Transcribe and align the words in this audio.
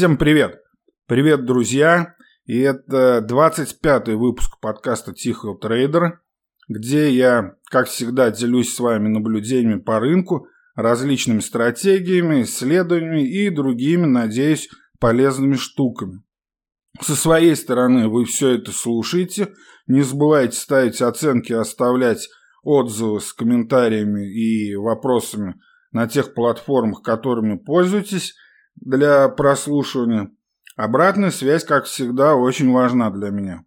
Всем 0.00 0.16
привет! 0.16 0.62
Привет, 1.06 1.44
друзья! 1.44 2.14
И 2.46 2.58
это 2.58 3.22
25-й 3.28 4.14
выпуск 4.14 4.58
подкаста 4.58 5.12
«Тихого 5.12 5.58
трейдера», 5.58 6.22
где 6.70 7.10
я, 7.10 7.56
как 7.70 7.86
всегда, 7.86 8.30
делюсь 8.30 8.72
с 8.72 8.80
вами 8.80 9.08
наблюдениями 9.08 9.78
по 9.78 10.00
рынку, 10.00 10.46
различными 10.74 11.40
стратегиями, 11.40 12.44
исследованиями 12.44 13.28
и 13.28 13.50
другими, 13.50 14.06
надеюсь, 14.06 14.70
полезными 14.98 15.56
штуками. 15.56 16.22
Со 17.02 17.14
своей 17.14 17.54
стороны 17.54 18.08
вы 18.08 18.24
все 18.24 18.54
это 18.54 18.72
слушаете. 18.72 19.52
Не 19.86 20.00
забывайте 20.00 20.56
ставить 20.56 21.02
оценки, 21.02 21.52
оставлять 21.52 22.30
отзывы 22.62 23.20
с 23.20 23.34
комментариями 23.34 24.26
и 24.32 24.74
вопросами 24.76 25.60
на 25.92 26.08
тех 26.08 26.32
платформах, 26.32 27.02
которыми 27.02 27.58
пользуетесь 27.58 28.34
для 28.80 29.28
прослушивания. 29.28 30.30
Обратная 30.76 31.30
связь, 31.30 31.64
как 31.64 31.84
всегда, 31.84 32.34
очень 32.34 32.72
важна 32.72 33.10
для 33.10 33.30
меня. 33.30 33.64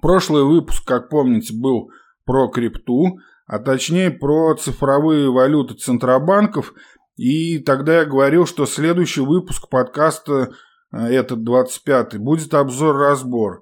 Прошлый 0.00 0.44
выпуск, 0.44 0.86
как 0.86 1.08
помните, 1.08 1.54
был 1.54 1.90
про 2.24 2.48
крипту, 2.48 3.18
а 3.46 3.58
точнее 3.58 4.10
про 4.10 4.54
цифровые 4.54 5.30
валюты 5.30 5.74
центробанков. 5.74 6.74
И 7.16 7.58
тогда 7.58 8.00
я 8.00 8.04
говорил, 8.04 8.46
что 8.46 8.66
следующий 8.66 9.20
выпуск 9.20 9.68
подкаста, 9.68 10.52
э, 10.92 10.98
этот 10.98 11.40
25-й, 11.40 12.18
будет 12.18 12.54
обзор-разбор. 12.54 13.60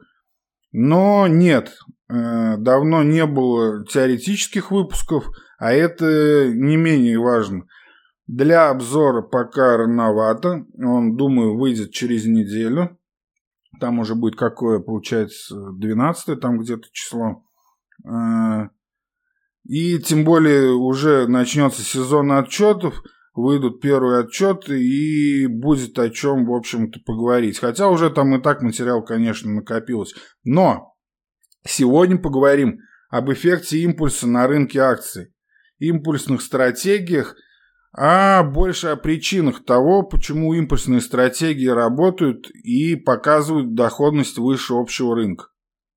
Но 0.73 1.27
нет, 1.27 1.77
э, 2.09 2.57
давно 2.59 3.03
не 3.03 3.27
было 3.27 3.85
теоретических 3.85 4.71
выпусков, 4.71 5.25
а 5.59 5.73
это 5.73 6.49
не 6.53 6.77
менее 6.77 7.19
важно. 7.19 7.65
Для 8.33 8.71
обзора 8.71 9.23
пока 9.23 9.77
рановато, 9.77 10.65
он, 10.79 11.17
думаю, 11.17 11.59
выйдет 11.59 11.91
через 11.91 12.27
неделю. 12.27 12.97
Там 13.81 13.99
уже 13.99 14.15
будет 14.15 14.37
какое, 14.37 14.79
получается, 14.79 15.73
12 15.73 16.39
там 16.39 16.61
где-то 16.61 16.87
число. 16.93 17.43
Э, 18.09 18.69
и 19.65 19.99
тем 19.99 20.25
более 20.25 20.75
уже 20.75 21.27
начнется 21.27 21.83
сезон 21.83 22.31
отчетов, 22.31 23.03
выйдут 23.35 23.81
первые 23.81 24.21
отчеты 24.21 24.81
и 24.81 25.49
будет 25.49 25.99
о 25.99 26.09
чем, 26.09 26.47
в 26.47 26.55
общем-то, 26.55 27.01
поговорить. 27.05 27.59
Хотя 27.59 27.89
уже 27.89 28.11
там 28.11 28.37
и 28.37 28.41
так 28.41 28.63
материал, 28.63 29.05
конечно, 29.05 29.51
накопилось. 29.51 30.15
Но 30.45 30.95
сегодня 31.67 32.17
поговорим 32.17 32.79
об 33.09 33.33
эффекте 33.33 33.79
импульса 33.81 34.29
на 34.29 34.47
рынке 34.47 34.79
акций, 34.79 35.35
импульсных 35.81 36.43
стратегиях, 36.43 37.35
а 37.93 38.43
больше 38.43 38.89
о 38.89 38.97
причинах 38.97 39.65
того, 39.65 40.03
почему 40.03 40.55
импульсные 40.55 41.01
стратегии 41.01 41.67
работают 41.67 42.51
и 42.51 42.95
показывают 42.95 43.75
доходность 43.75 44.39
выше 44.39 44.75
общего 44.75 45.17
рынка. 45.17 45.47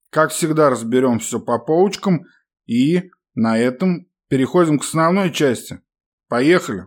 Как 0.09 0.31
всегда, 0.31 0.69
разберем 0.69 1.19
все 1.19 1.39
по 1.39 1.59
полочкам 1.59 2.25
и 2.65 3.11
на 3.35 3.57
этом 3.57 4.07
переходим 4.27 4.79
к 4.79 4.83
основной 4.83 5.31
части. 5.31 5.81
Поехали! 6.27 6.85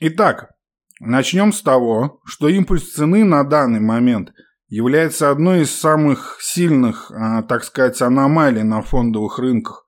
Итак, 0.00 0.52
начнем 1.00 1.52
с 1.52 1.60
того, 1.60 2.20
что 2.24 2.48
импульс 2.48 2.92
цены 2.92 3.24
на 3.24 3.42
данный 3.42 3.80
момент 3.80 4.32
является 4.68 5.30
одной 5.30 5.62
из 5.62 5.70
самых 5.70 6.38
сильных, 6.40 7.10
а, 7.10 7.42
так 7.42 7.64
сказать, 7.64 8.00
аномалий 8.02 8.62
на 8.62 8.82
фондовых 8.82 9.38
рынках. 9.38 9.86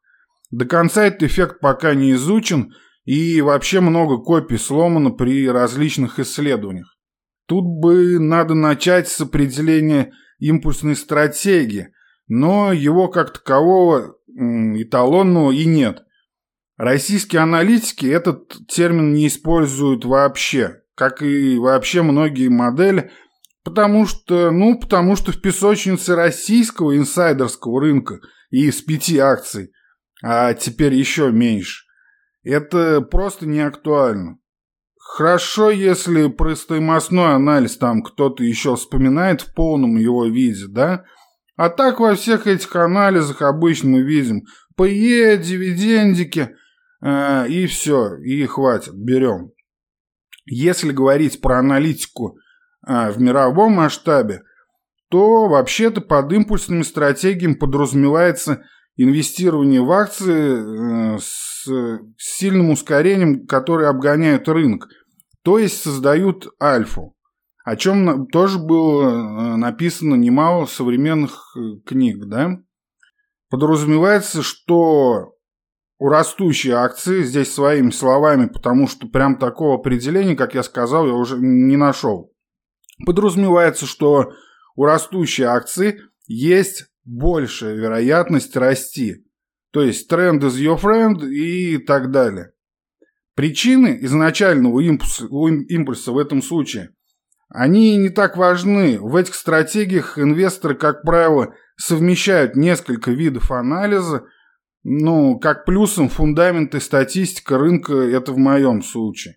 До 0.51 0.65
конца 0.65 1.05
этот 1.07 1.25
эффект 1.25 1.61
пока 1.61 1.95
не 1.95 2.13
изучен, 2.13 2.73
и 3.05 3.41
вообще 3.41 3.81
много 3.81 4.19
копий 4.19 4.57
сломано 4.57 5.11
при 5.11 5.49
различных 5.49 6.19
исследованиях. 6.19 6.97
Тут 7.47 7.65
бы 7.65 8.19
надо 8.19 8.55
начать 8.55 9.09
с 9.09 9.21
определения 9.21 10.13
импульсной 10.39 10.97
стратегии, 10.97 11.89
но 12.29 12.73
его 12.73 13.09
как 13.09 13.33
такового 13.33 14.17
эталонного 14.29 15.51
и 15.51 15.67
нет. 15.67 16.05
Российские 16.77 17.43
аналитики 17.43 18.07
этот 18.07 18.67
термин 18.69 19.13
не 19.13 19.27
используют 19.27 20.05
вообще, 20.05 20.83
как 20.95 21.23
и 21.23 21.59
вообще 21.59 22.03
многие 22.03 22.49
модели, 22.49 23.11
потому 23.65 24.07
что, 24.07 24.51
ну, 24.51 24.79
потому 24.79 25.17
что 25.17 25.33
в 25.33 25.41
песочнице 25.41 26.15
российского 26.15 26.97
инсайдерского 26.97 27.81
рынка 27.81 28.21
из 28.51 28.81
пяти 28.83 29.19
акций, 29.19 29.73
а 30.23 30.55
теперь 30.55 30.95
еще 30.95 31.31
меньше, 31.31 31.85
это 32.43 33.01
просто 33.01 33.47
не 33.47 33.61
актуально. 33.61 34.39
Хорошо, 34.97 35.71
если 35.71 36.29
про 36.29 36.55
стоимостной 36.55 37.35
анализ 37.35 37.77
там 37.77 38.03
кто-то 38.03 38.45
еще 38.45 38.77
вспоминает 38.77 39.41
в 39.41 39.55
полном 39.55 39.97
его 39.97 40.27
виде, 40.27 40.67
да? 40.69 41.05
А 41.57 41.69
так 41.69 42.01
во 42.01 42.15
всех 42.15 42.47
этих 42.47 42.75
анализах 42.77 43.43
обычно 43.43 43.91
мы 43.91 44.03
видим 44.03 44.45
ПЕ, 44.77 45.37
дивидендики, 45.37 46.51
э, 47.03 47.49
и 47.49 47.67
все, 47.67 48.17
и 48.17 48.47
хватит, 48.47 48.95
берем. 48.95 49.51
Если 50.47 50.93
говорить 50.93 51.41
про 51.41 51.59
аналитику 51.59 52.39
э, 52.91 53.11
в 53.11 53.21
мировом 53.21 53.75
масштабе, 53.75 54.43
то 55.11 55.49
вообще-то 55.49 56.01
под 56.01 56.33
импульсными 56.33 56.83
стратегиями 56.83 57.55
подразумевается 57.55 58.63
инвестирование 58.97 59.83
в 59.83 59.91
акции 59.93 61.15
э, 61.15 61.19
с 61.19 61.67
сильным 62.19 62.71
ускорением, 62.71 63.47
которые 63.47 63.89
обгоняют 63.89 64.49
рынок– 64.49 64.89
то 65.43 65.59
есть 65.59 65.83
создают 65.83 66.49
альфу, 66.63 67.15
о 67.65 67.77
чем 67.77 68.27
тоже 68.27 68.59
было 68.59 69.09
э, 69.09 69.57
написано 69.57 70.15
немало 70.15 70.67
современных 70.67 71.57
э, 71.57 71.81
книг, 71.87 72.27
да? 72.27 72.59
Подразумевается, 73.49 74.43
что 74.43 75.35
у 75.99 76.09
растущей 76.09 76.71
акции, 76.71 77.23
здесь 77.23 77.53
своими 77.53 77.91
словами, 77.91 78.47
потому 78.47 78.87
что 78.87 79.07
прям 79.09 79.37
такого 79.37 79.77
определения, 79.77 80.37
как 80.37 80.55
я 80.55 80.63
сказал, 80.63 81.07
я 81.07 81.15
уже 81.15 81.39
не 81.39 81.77
нашел. 81.77 82.33
Подразумевается, 83.07 83.87
что 83.87 84.33
у 84.77 84.85
растущей 84.85 85.45
акции 85.45 86.01
есть 86.27 86.87
большая 87.05 87.75
вероятность 87.75 88.57
расти. 88.57 89.25
То 89.73 89.83
есть 89.83 90.11
trend 90.11 90.41
is 90.41 90.57
your 90.57 90.81
friend 90.81 91.29
и 91.29 91.79
так 91.79 92.11
далее. 92.11 92.53
Причины 93.35 93.99
изначального 94.03 94.81
импульса, 94.81 95.27
импульса 95.27 96.13
в 96.13 96.19
этом 96.19 96.43
случае, 96.43 96.91
они 97.49 97.97
не 97.97 98.11
так 98.11 98.37
важны. 98.37 98.99
В 99.01 99.17
этих 99.17 99.35
стратегиях 99.35 100.19
инвесторы, 100.19 100.75
как 100.75 101.03
правило, 101.03 101.55
совмещают 101.77 102.55
несколько 102.55 103.11
видов 103.11 103.51
анализа, 103.51 104.25
ну, 104.83 105.39
как 105.39 105.65
плюсом 105.65 106.09
фундамент 106.09 106.75
и 106.75 106.81
статистика 106.81 107.59
рынка, 107.59 107.95
это 107.95 108.33
в 108.33 108.39
моем 108.39 108.83
случае. 108.83 109.37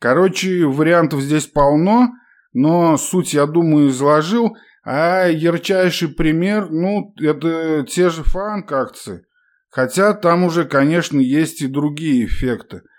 Короче, 0.00 0.66
вариантов 0.66 1.20
здесь 1.20 1.46
полно, 1.46 2.08
но 2.56 2.96
суть, 2.96 3.34
я 3.34 3.46
думаю, 3.46 3.88
изложил. 3.88 4.56
А 4.84 5.26
ярчайший 5.26 6.08
пример, 6.08 6.70
ну, 6.70 7.12
это 7.18 7.84
те 7.88 8.10
же 8.10 8.22
фанк-акции. 8.22 9.26
Хотя 9.68 10.14
там 10.14 10.44
уже, 10.44 10.64
конечно, 10.64 11.18
есть 11.18 11.62
и 11.62 11.66
другие 11.66 12.26
эффекты– 12.26 12.82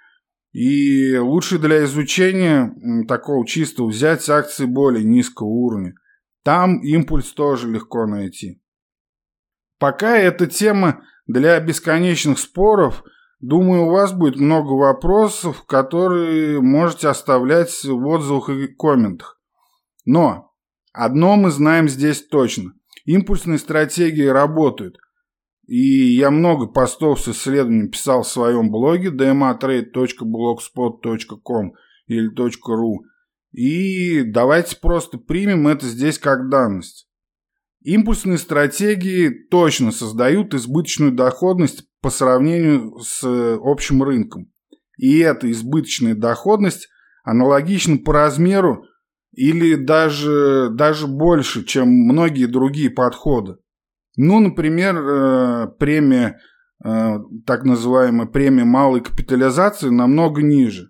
и 0.58 1.16
лучше 1.18 1.60
для 1.60 1.84
изучения 1.84 2.74
такого 3.08 3.46
чистого 3.46 3.90
взять 3.90 4.28
акции 4.28 4.66
более 4.66 5.04
низкого 5.04 5.48
уровня. 5.48 5.94
Там 6.44 6.80
импульс 6.80 7.32
тоже 7.34 7.70
легко 7.70 8.08
найти. 8.08 8.60
Пока 9.78 10.18
эта 10.18 10.48
тема 10.48 11.04
для 11.28 11.60
бесконечных 11.60 12.40
споров, 12.40 13.04
думаю, 13.40 13.84
у 13.84 13.92
вас 13.92 14.14
будет 14.14 14.38
много 14.38 14.72
вопросов, 14.72 15.64
которые 15.68 16.60
можете 16.60 17.10
оставлять 17.10 17.70
в 17.84 18.08
отзывах 18.08 18.50
и 18.50 18.68
комментах. 18.68 19.37
Но 20.08 20.52
одно 20.94 21.36
мы 21.36 21.52
знаем 21.52 21.88
здесь 21.90 22.26
точно. 22.26 22.74
Импульсные 23.04 23.60
стратегии 23.60 24.26
работают. 24.26 24.98
И 25.68 26.16
я 26.16 26.32
много 26.32 26.66
постов 26.66 27.20
с 27.20 27.28
исследованием 27.28 27.92
писал 27.92 28.24
в 28.24 28.28
своем 28.28 28.72
блоге 28.72 29.10
dmatrade.blogspot.com 29.10 31.74
или 32.08 32.34
.ru. 32.34 33.04
И 33.52 34.24
давайте 34.24 34.78
просто 34.78 35.18
примем 35.18 35.68
это 35.68 35.86
здесь 35.86 36.18
как 36.18 36.48
данность. 36.50 37.10
Импульсные 37.82 38.38
стратегии 38.38 39.28
точно 39.50 39.92
создают 39.92 40.54
избыточную 40.54 41.12
доходность 41.12 41.84
по 42.00 42.10
сравнению 42.10 42.98
с 43.00 43.28
общим 43.62 44.04
рынком. 44.04 44.54
И 44.98 45.18
эта 45.18 45.52
избыточная 45.52 46.16
доходность 46.16 46.88
аналогична 47.26 47.98
по 47.98 48.14
размеру 48.14 48.86
или 49.34 49.76
даже, 49.76 50.70
даже 50.72 51.08
больше, 51.08 51.64
чем 51.64 51.90
многие 51.90 52.46
другие 52.46 52.90
подходы. 52.90 53.58
Ну, 54.16 54.40
например, 54.40 54.98
э, 54.98 55.68
премия 55.78 56.40
э, 56.84 57.20
так 57.46 57.64
называемая 57.64 58.28
премия 58.28 58.66
малой 58.66 59.02
капитализации, 59.02 59.90
намного 59.90 60.42
ниже. 60.42 60.90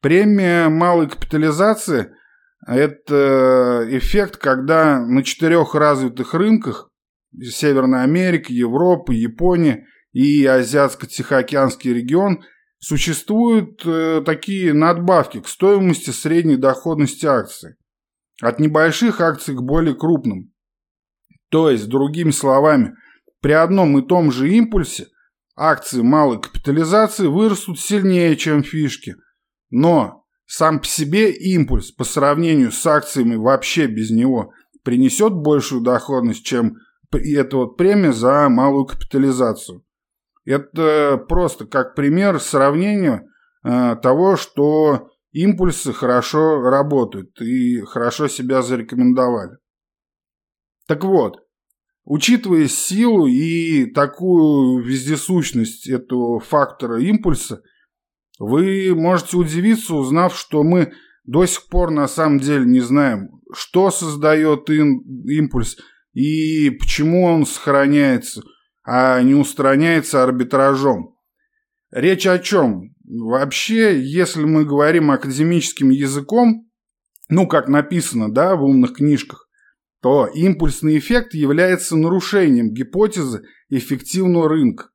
Премия 0.00 0.68
малой 0.68 1.08
капитализации– 1.08 2.10
это 2.66 3.86
эффект, 3.90 4.36
когда 4.36 5.00
на 5.00 5.22
четырех 5.22 5.74
развитых 5.74 6.34
рынках– 6.34 6.90
Северная 7.42 8.04
Америка, 8.04 8.50
Европа, 8.50 9.12
Япония 9.12 9.84
и 10.12 10.46
Азиатско-Тихоокеанский 10.46 11.92
регион– 11.92 12.42
существуют 12.78 13.82
э, 13.84 14.22
такие 14.24 14.72
надбавки 14.72 15.40
к 15.40 15.48
стоимости 15.48 16.10
средней 16.10 16.56
доходности 16.56 17.26
акций. 17.26 17.74
От 18.40 18.60
небольших 18.60 19.20
акций 19.20 19.54
к 19.54 19.60
более 19.60 19.94
крупным. 19.94 20.52
То 21.50 21.70
есть, 21.70 21.88
другими 21.88 22.30
словами, 22.30 22.94
при 23.40 23.52
одном 23.52 23.98
и 23.98 24.06
том 24.06 24.30
же 24.30 24.50
импульсе 24.50 25.08
акции 25.56 26.02
малой 26.02 26.40
капитализации 26.40 27.26
вырастут 27.26 27.80
сильнее, 27.80 28.36
чем 28.36 28.62
фишки. 28.62 29.16
Но 29.70 30.24
сам 30.46 30.80
по 30.80 30.86
себе 30.86 31.32
импульс 31.32 31.90
по 31.90 32.04
сравнению 32.04 32.70
с 32.70 32.86
акциями 32.86 33.34
вообще 33.34 33.86
без 33.86 34.10
него 34.10 34.52
принесет 34.84 35.32
большую 35.34 35.82
доходность, 35.82 36.44
чем 36.44 36.76
эта 37.12 37.56
вот 37.56 37.76
премия 37.76 38.12
за 38.12 38.48
малую 38.48 38.86
капитализацию. 38.86 39.82
Это 40.48 41.22
просто 41.28 41.66
как 41.66 41.94
пример 41.94 42.40
сравнения 42.40 43.28
э, 43.64 43.96
того, 44.02 44.36
что 44.36 45.10
импульсы 45.30 45.92
хорошо 45.92 46.62
работают 46.62 47.38
и 47.42 47.82
хорошо 47.82 48.28
себя 48.28 48.62
зарекомендовали. 48.62 49.58
Так 50.86 51.04
вот, 51.04 51.36
учитывая 52.04 52.66
силу 52.66 53.26
и 53.26 53.92
такую 53.92 54.82
вездесущность 54.82 55.86
этого 55.86 56.40
фактора 56.40 56.98
импульса, 56.98 57.60
вы 58.38 58.94
можете 58.94 59.36
удивиться, 59.36 59.94
узнав, 59.96 60.34
что 60.34 60.62
мы 60.62 60.94
до 61.24 61.44
сих 61.44 61.68
пор 61.68 61.90
на 61.90 62.08
самом 62.08 62.38
деле 62.38 62.64
не 62.64 62.80
знаем, 62.80 63.42
что 63.52 63.90
создает 63.90 64.70
импульс 64.70 65.76
и 66.14 66.70
почему 66.70 67.24
он 67.24 67.44
сохраняется– 67.44 68.40
а 68.90 69.20
не 69.20 69.34
устраняется 69.34 70.24
арбитражом. 70.24 71.14
Речь 71.90 72.26
о 72.26 72.38
чем? 72.38 72.94
Вообще, 73.04 74.00
если 74.00 74.44
мы 74.44 74.64
говорим 74.64 75.10
академическим 75.10 75.90
языком, 75.90 76.70
ну, 77.28 77.46
как 77.46 77.68
написано, 77.68 78.32
да, 78.32 78.56
в 78.56 78.64
умных 78.64 78.94
книжках, 78.94 79.46
то 80.00 80.26
импульсный 80.26 80.96
эффект 80.96 81.34
является 81.34 81.98
нарушением 81.98 82.72
гипотезы 82.72 83.42
эффективного 83.68 84.48
рынка. 84.48 84.88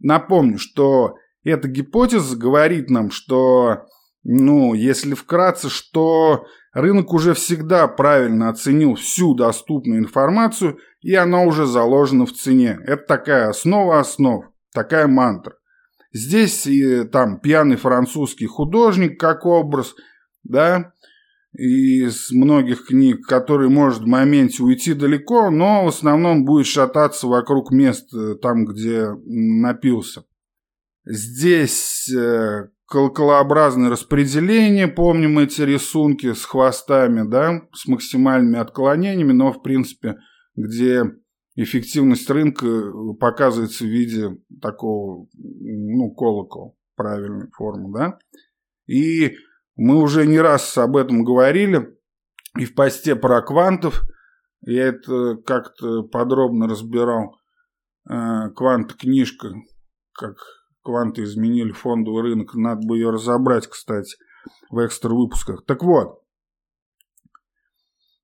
Напомню, 0.00 0.58
что 0.58 1.14
эта 1.44 1.68
гипотеза 1.68 2.36
говорит 2.36 2.90
нам, 2.90 3.12
что, 3.12 3.84
ну, 4.24 4.74
если 4.74 5.14
вкратце, 5.14 5.68
что 5.68 6.46
рынок 6.74 7.12
уже 7.14 7.32
всегда 7.32 7.88
правильно 7.88 8.50
оценил 8.50 8.96
всю 8.96 9.34
доступную 9.34 10.00
информацию– 10.00 10.78
и 11.04 11.14
она 11.14 11.42
уже 11.42 11.66
заложена 11.66 12.24
в 12.24 12.32
цене. 12.32 12.78
Это 12.82 13.04
такая 13.04 13.50
основа 13.50 14.00
основ, 14.00 14.46
такая 14.72 15.06
мантра. 15.06 15.54
Здесь 16.14 16.66
и 16.66 17.04
там 17.04 17.40
пьяный 17.40 17.76
французский 17.76 18.46
художник 18.46 19.20
как 19.20 19.44
образ, 19.44 19.94
да, 20.44 20.94
из 21.52 22.30
многих 22.32 22.86
книг, 22.86 23.26
который 23.26 23.68
может 23.68 24.04
в 24.04 24.06
моменте 24.06 24.62
уйти 24.62 24.94
далеко, 24.94 25.50
но 25.50 25.84
в 25.84 25.88
основном 25.88 26.46
будет 26.46 26.66
шататься 26.66 27.26
вокруг 27.26 27.70
мест 27.70 28.08
э, 28.14 28.36
там, 28.40 28.64
где 28.64 29.10
напился. 29.26 30.24
Здесь 31.04 32.10
э, 32.10 32.70
колоколообразное 32.94 33.90
распределение, 33.90 34.86
помним 34.86 35.40
эти 35.40 35.62
рисунки 35.62 36.32
с 36.32 36.44
хвостами, 36.44 37.28
да, 37.28 37.62
с 37.72 37.88
максимальными 37.88 38.56
отклонениями, 38.56 39.32
но 39.32 39.52
в 39.52 39.62
принципе 39.62 40.14
где 40.54 41.02
эффективность 41.56 42.30
рынка 42.30 42.64
показывается 43.18 43.82
в 43.82 43.88
виде 43.88 44.36
такого, 44.62 45.26
ну, 45.34 46.14
колокола, 46.14 46.74
правильной 46.94 47.48
формы, 47.56 47.92
да. 47.92 48.18
И 48.86 49.34
мы 49.74 50.00
уже 50.00 50.24
не 50.24 50.38
раз 50.38 50.78
об 50.78 50.96
этом 50.96 51.24
говорили, 51.24 51.98
и 52.56 52.64
в 52.64 52.76
посте 52.76 53.16
про 53.16 53.42
квантов 53.42 54.02
я 54.60 54.84
это 54.84 55.38
как-то 55.44 56.04
подробно 56.04 56.68
разбирал. 56.68 57.40
Э, 58.08 58.50
квант-книжка, 58.54 59.48
как 60.12 60.36
кванты 60.84 61.24
изменили 61.24 61.72
фондовый 61.72 62.22
рынок, 62.22 62.54
надо 62.54 62.86
бы 62.86 62.96
ее 62.96 63.10
разобрать, 63.10 63.66
кстати, 63.66 64.16
в 64.70 64.84
экстра 64.84 65.10
выпусках. 65.10 65.64
Так 65.64 65.82
вот, 65.82 66.20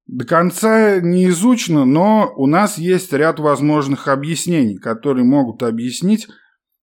до 0.06 0.26
конца 0.26 1.00
не 1.00 1.28
изучено, 1.28 1.84
но 1.84 2.32
у 2.36 2.46
нас 2.46 2.78
есть 2.78 3.12
ряд 3.12 3.38
возможных 3.38 4.08
объяснений, 4.08 4.76
которые 4.76 5.24
могут 5.24 5.62
объяснить 5.62 6.28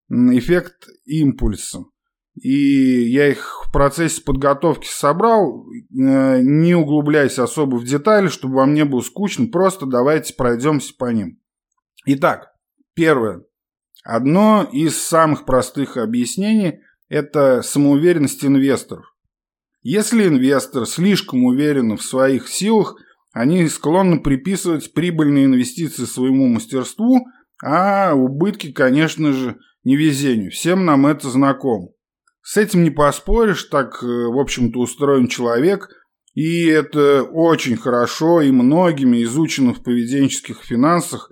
эффект 0.10 0.88
импульса. 1.06 1.84
И 2.42 3.10
я 3.10 3.30
их 3.30 3.66
в 3.68 3.72
процессе 3.74 4.22
подготовки 4.22 4.88
собрал, 4.88 5.66
э, 5.68 6.42
не 6.42 6.76
углубляясь 6.76 7.40
особо 7.40 7.78
в 7.78 7.84
детали, 7.84 8.28
чтобы 8.28 8.56
вам 8.56 8.74
не 8.74 8.86
было 8.86 9.02
скучно, 9.02 9.48
просто 9.48 9.88
давайте 9.88 10.36
пройдемся 10.36 10.94
по 10.98 11.12
ним. 11.12 11.40
Итак, 12.06 12.54
первое. 12.94 13.44
Одно 14.04 14.68
из 14.72 15.00
самых 15.02 15.46
простых 15.46 15.98
объяснений– 15.98 16.80
это 17.10 17.62
самоуверенность 17.62 18.44
инвесторов. 18.44 19.06
Если 19.82 20.28
инвестор 20.28 20.86
слишком 20.86 21.44
уверен 21.46 21.98
в 21.98 22.04
своих 22.04 22.48
силах– 22.48 22.96
они 23.38 23.68
склонны 23.68 24.20
приписывать 24.20 24.94
прибыльные 24.94 25.46
инвестиции 25.46 26.06
своему 26.06 26.48
мастерству, 26.48 27.28
а 27.64 28.16
убытки, 28.16 28.72
конечно 28.72 29.32
же, 29.32 29.58
невезению. 29.84 30.50
Всем 30.50 30.86
нам 30.86 31.06
это 31.06 31.30
знакомо. 31.30 31.90
С 32.42 32.58
этим 32.58 32.84
не 32.84 32.90
поспоришь, 32.90 33.66
так, 33.66 34.02
э, 34.02 34.08
в 34.08 34.40
общем-то, 34.40 34.80
устроен 34.80 35.28
человек, 35.28 35.88
и 36.34 36.66
это 36.66 37.22
очень 37.22 37.78
хорошо 37.78 38.42
и 38.42 38.50
многими 38.52 39.24
изучено 39.24 39.76
в 39.76 39.84
поведенческих 39.84 40.64
финансах, 40.64 41.30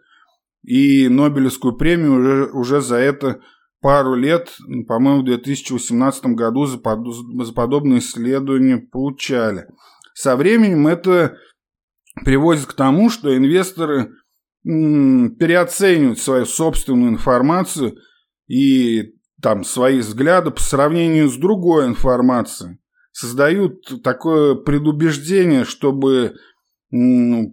и 0.65 1.07
Нобелевскую 1.09 1.75
премию 1.77 2.19
уже, 2.19 2.45
уже 2.51 2.81
за 2.81 2.95
это 2.95 3.41
пару 3.81 4.15
лет, 4.15 4.55
по-моему, 4.87 5.21
в 5.21 5.25
2018 5.25 6.25
году 6.27 6.65
за, 6.65 6.79
под, 6.79 7.05
за 7.45 7.53
подобные 7.53 7.99
исследования 7.99 8.77
получали. 8.77 9.67
Со 10.15 10.35
временем 10.35 10.87
это 10.87 11.37
приводит 12.23 12.65
к 12.65 12.73
тому, 12.73 13.11
что 13.11 13.35
инвесторы 13.35 14.09
переоценивают 14.63 16.17
свою 16.17 16.45
собственную 16.45 17.11
информацию 17.11 17.97
и 18.47 19.13
там 19.41 19.63
свои 19.63 19.99
взгляды 19.99 20.49
по 20.49 20.61
сравнению 20.61 21.29
с 21.29 21.35
другой 21.35 21.85
информацией. 21.85 22.79
Создают 23.11 24.01
такое 24.03 24.55
предубеждение, 24.55 25.63
чтобы 25.63 26.35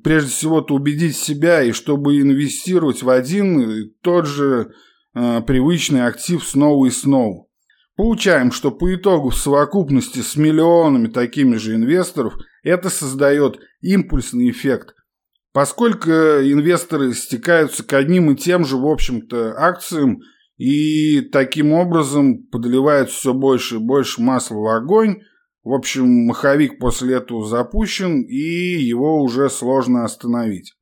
прежде 0.02 0.30
всего-то 0.30 0.74
убедить 0.74 1.16
себя 1.16 1.62
и 1.62 1.72
чтобы 1.72 2.20
инвестировать 2.20 3.02
в 3.02 3.10
один 3.10 3.60
и 3.60 3.90
тот 4.02 4.26
же 4.26 4.72
э, 5.14 5.40
привычный 5.42 6.06
актив 6.06 6.42
снова 6.44 6.86
и 6.86 6.90
снова. 6.90 7.46
Получаем, 7.96 8.52
что 8.52 8.70
по 8.70 8.94
итогу 8.94 9.30
в 9.30 9.36
совокупности 9.36 10.20
с 10.20 10.36
миллионами 10.36 11.08
такими 11.08 11.56
же 11.56 11.74
инвесторов 11.74 12.34
это 12.62 12.88
создает 12.88 13.58
импульсный 13.80 14.50
эффект, 14.50 14.94
поскольку 15.52 16.10
инвесторы 16.10 17.12
стекаются 17.12 17.84
к 17.84 17.92
одним 17.92 18.30
и 18.30 18.36
тем 18.36 18.64
же, 18.64 18.76
в 18.76 18.86
общем-то, 18.86 19.54
акциям 19.58 20.20
и 20.56 21.20
таким 21.20 21.72
образом 21.72 22.44
подливают 22.44 23.10
все 23.10 23.34
больше 23.34 23.76
и 23.76 23.78
больше 23.78 24.22
масла 24.22 24.56
в 24.56 24.66
огонь. 24.68 25.22
В 25.62 25.72
общем, 25.72 26.26
маховик 26.26 26.78
после 26.78 27.16
этого 27.16 27.46
запущен, 27.46 28.22
и 28.22 28.36
его 28.36 29.22
уже 29.22 29.48
сложно 29.48 30.04
остановить. 30.04 30.74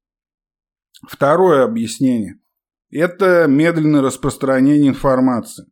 Второе 1.06 1.64
объяснение– 1.64 2.40
это 2.90 3.46
медленное 3.46 4.00
распространение 4.00 4.88
информации. 4.88 5.66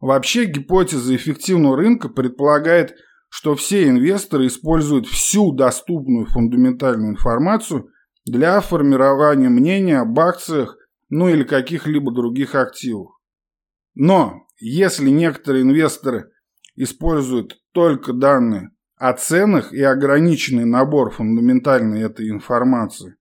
Вообще 0.00 0.46
гипотеза 0.46 1.14
эффективного 1.14 1.76
рынка 1.76 2.08
предполагает, 2.08 2.94
что 3.28 3.54
все 3.54 3.88
инвесторы 3.88 4.46
используют 4.46 5.06
всю 5.06 5.52
доступную 5.52 6.26
фундаментальную 6.26 7.12
информацию 7.12 7.88
для 8.24 8.60
формирования 8.60 9.48
мнения 9.48 9.98
об 9.98 10.18
акциях, 10.18 10.76
ну 11.10 11.28
или 11.28 11.42
каких-либо 11.42 12.12
других 12.12 12.54
активах. 12.54 13.20
Но 13.94 14.46
если 14.58 15.10
некоторые 15.10 15.62
инвесторы 15.62 16.30
используют 16.76 17.58
только 17.72 18.12
данные 18.12 18.70
о 18.96 19.12
ценах 19.12 19.72
и 19.72 19.82
ограниченный 19.82 20.64
набор 20.64 21.10
фундаментальной 21.10 22.02
этой 22.02 22.30
информации, 22.30 23.16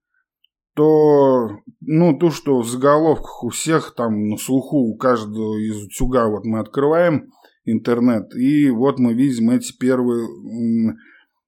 то, 0.75 1.49
ну, 1.81 2.17
то, 2.17 2.31
что 2.31 2.61
в 2.61 2.67
заголовках 2.67 3.43
у 3.43 3.49
всех 3.49 3.93
там 3.95 4.29
на 4.29 4.37
слуху, 4.37 4.77
у 4.77 4.97
каждого 4.97 5.57
из 5.57 5.83
утюга, 5.83 6.27
вот 6.27 6.45
мы 6.45 6.59
открываем 6.59 7.31
интернет, 7.65 8.35
и 8.35 8.69
вот 8.69 8.99
мы 8.99 9.13
видим 9.13 9.51
эти 9.51 9.75
первые 9.77 10.27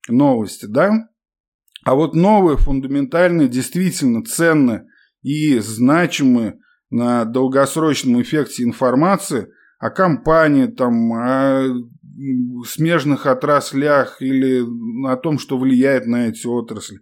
новости, 0.07 0.65
да? 0.65 1.09
А 1.83 1.95
вот 1.95 2.15
новые, 2.15 2.57
фундаментальные, 2.57 3.47
действительно 3.47 4.23
ценные 4.23 4.85
и 5.21 5.59
значимые 5.59 6.59
на 6.89 7.25
долгосрочном 7.25 8.21
эффекте 8.21 8.63
информации 8.63 9.47
о 9.79 9.89
компании, 9.89 10.67
там, 10.67 11.13
о 11.13 11.63
смежных 12.67 13.25
отраслях 13.25 14.21
или 14.21 14.63
о 15.07 15.17
том, 15.17 15.37
что 15.37 15.57
влияет 15.57 16.05
на 16.05 16.27
эти 16.27 16.47
отрасли. 16.47 16.99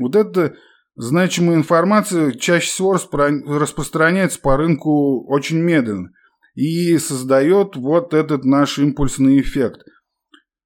Вот 0.00 0.16
это 0.16 0.56
значимая 0.96 1.56
информация 1.56 2.32
чаще 2.32 2.68
всего 2.68 2.94
распространяется 2.94 4.40
по 4.40 4.56
рынку 4.56 5.24
очень 5.26 5.58
медленно 5.58 6.10
и 6.54 6.98
создает 6.98 7.76
вот 7.76 8.14
этот 8.14 8.44
наш 8.44 8.78
импульсный 8.78 9.40
эффект. 9.40 9.82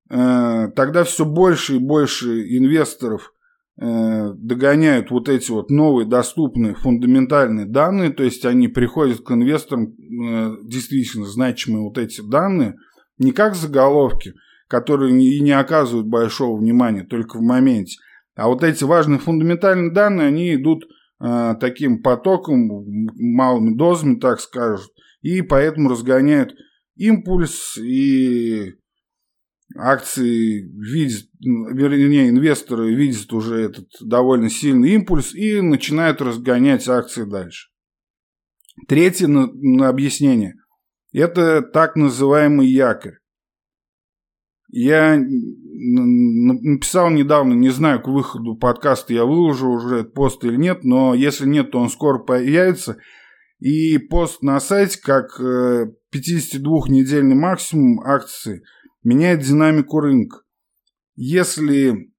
Э, 0.08 0.68
тогда 0.74 1.04
все 1.04 1.24
больше 1.24 1.76
и 1.76 1.78
больше 1.78 2.56
инвесторов 2.56 3.32
догоняют 3.80 5.10
вот 5.10 5.30
эти 5.30 5.50
вот 5.50 5.70
новые 5.70 6.06
доступные 6.06 6.74
фундаментальные 6.74 7.64
данные, 7.64 8.10
то 8.10 8.22
есть 8.22 8.44
они 8.44 8.68
приходят 8.68 9.20
к 9.20 9.30
инвесторам 9.30 9.94
э, 9.94 10.56
действительно 10.64 11.24
значимые 11.24 11.84
вот 11.84 11.96
эти 11.96 12.20
данные, 12.20 12.74
не 13.16 13.32
как 13.32 13.54
заголовки, 13.54 14.34
которые 14.68 15.18
и 15.18 15.40
не 15.40 15.52
оказывают 15.52 16.08
большого 16.08 16.58
внимания 16.58 17.04
только 17.04 17.38
в 17.38 17.42
моменте, 17.42 17.96
а 18.36 18.48
вот 18.48 18.62
эти 18.62 18.84
важные 18.84 19.18
фундаментальные 19.18 19.92
данные, 19.92 20.28
они 20.28 20.54
идут 20.54 20.84
э, 21.18 21.54
таким 21.58 22.02
потоком, 22.02 22.68
малыми 23.16 23.76
дозами, 23.76 24.20
так 24.20 24.40
скажут, 24.40 24.90
и 25.22 25.40
поэтому 25.40 25.88
разгоняют 25.88 26.52
импульс, 26.96 27.78
и 27.78 28.74
акции 29.76 30.62
видят, 30.62 31.28
вернее, 31.40 32.30
инвесторы 32.30 32.94
видят 32.94 33.32
уже 33.32 33.60
этот 33.60 33.88
довольно 34.00 34.50
сильный 34.50 34.90
импульс 34.90 35.34
и 35.34 35.60
начинают 35.60 36.20
разгонять 36.20 36.88
акции 36.88 37.24
дальше. 37.24 37.68
Третье 38.88 39.26
на, 39.26 39.46
на 39.52 39.88
объяснение– 39.88 40.54
это 41.12 41.62
так 41.62 41.96
называемый 41.96 42.68
якорь. 42.68 43.18
Я 44.72 45.18
написал 45.18 47.10
недавно, 47.10 47.54
не 47.54 47.70
знаю, 47.70 48.00
к 48.00 48.06
выходу 48.06 48.54
подкаста 48.54 49.12
я 49.12 49.24
выложу 49.24 49.68
уже 49.68 50.00
этот 50.00 50.14
пост 50.14 50.44
или 50.44 50.54
нет, 50.56 50.84
но 50.84 51.12
если 51.14 51.46
нет, 51.46 51.72
то 51.72 51.80
он 51.80 51.88
скоро 51.88 52.20
появится. 52.20 52.96
И 53.58 53.98
пост 53.98 54.42
на 54.42 54.60
сайте, 54.60 55.00
как 55.02 55.38
52-недельный 55.40 57.34
э, 57.34 57.38
максимум 57.38 58.00
акции, 58.00 58.62
меняет 59.02 59.40
динамику 59.40 60.00
рынка. 60.00 60.42
Если 61.16 62.12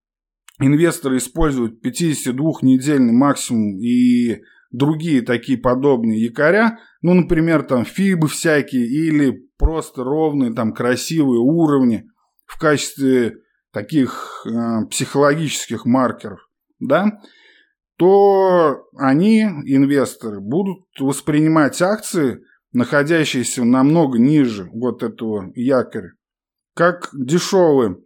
инвесторы 0.60 1.18
используют 1.18 1.86
52-недельный 1.86 3.14
максимум 3.14 3.80
и 3.80 4.42
другие 4.72 5.22
такие 5.22 5.58
подобные 5.58 6.22
якоря, 6.24 6.80
ну, 7.02 7.14
например, 7.14 7.64
там 7.64 7.86
фибы 7.86 8.28
всякие 8.28 8.86
или 8.88 9.50
просто 9.58 10.04
ровные 10.04 10.54
там 10.54 10.74
красивые 10.74 11.40
уровни– 11.40 12.06
в 12.52 12.60
качестве 12.60 13.38
таких 13.72 14.46
э, 14.46 14.86
психологических 14.90 15.86
маркеров, 15.86 16.40
да, 16.80 17.22
то 17.98 18.88
они, 18.98 19.44
инвесторы, 19.44 20.42
будут 20.42 20.84
воспринимать 21.00 21.82
акции, 21.82 22.44
находящиеся 22.74 23.64
намного 23.64 24.20
ниже 24.20 24.70
вот 24.74 25.02
этого 25.02 25.52
якоря, 25.56 26.14
как 26.76 27.10
дешевые. 27.14 27.98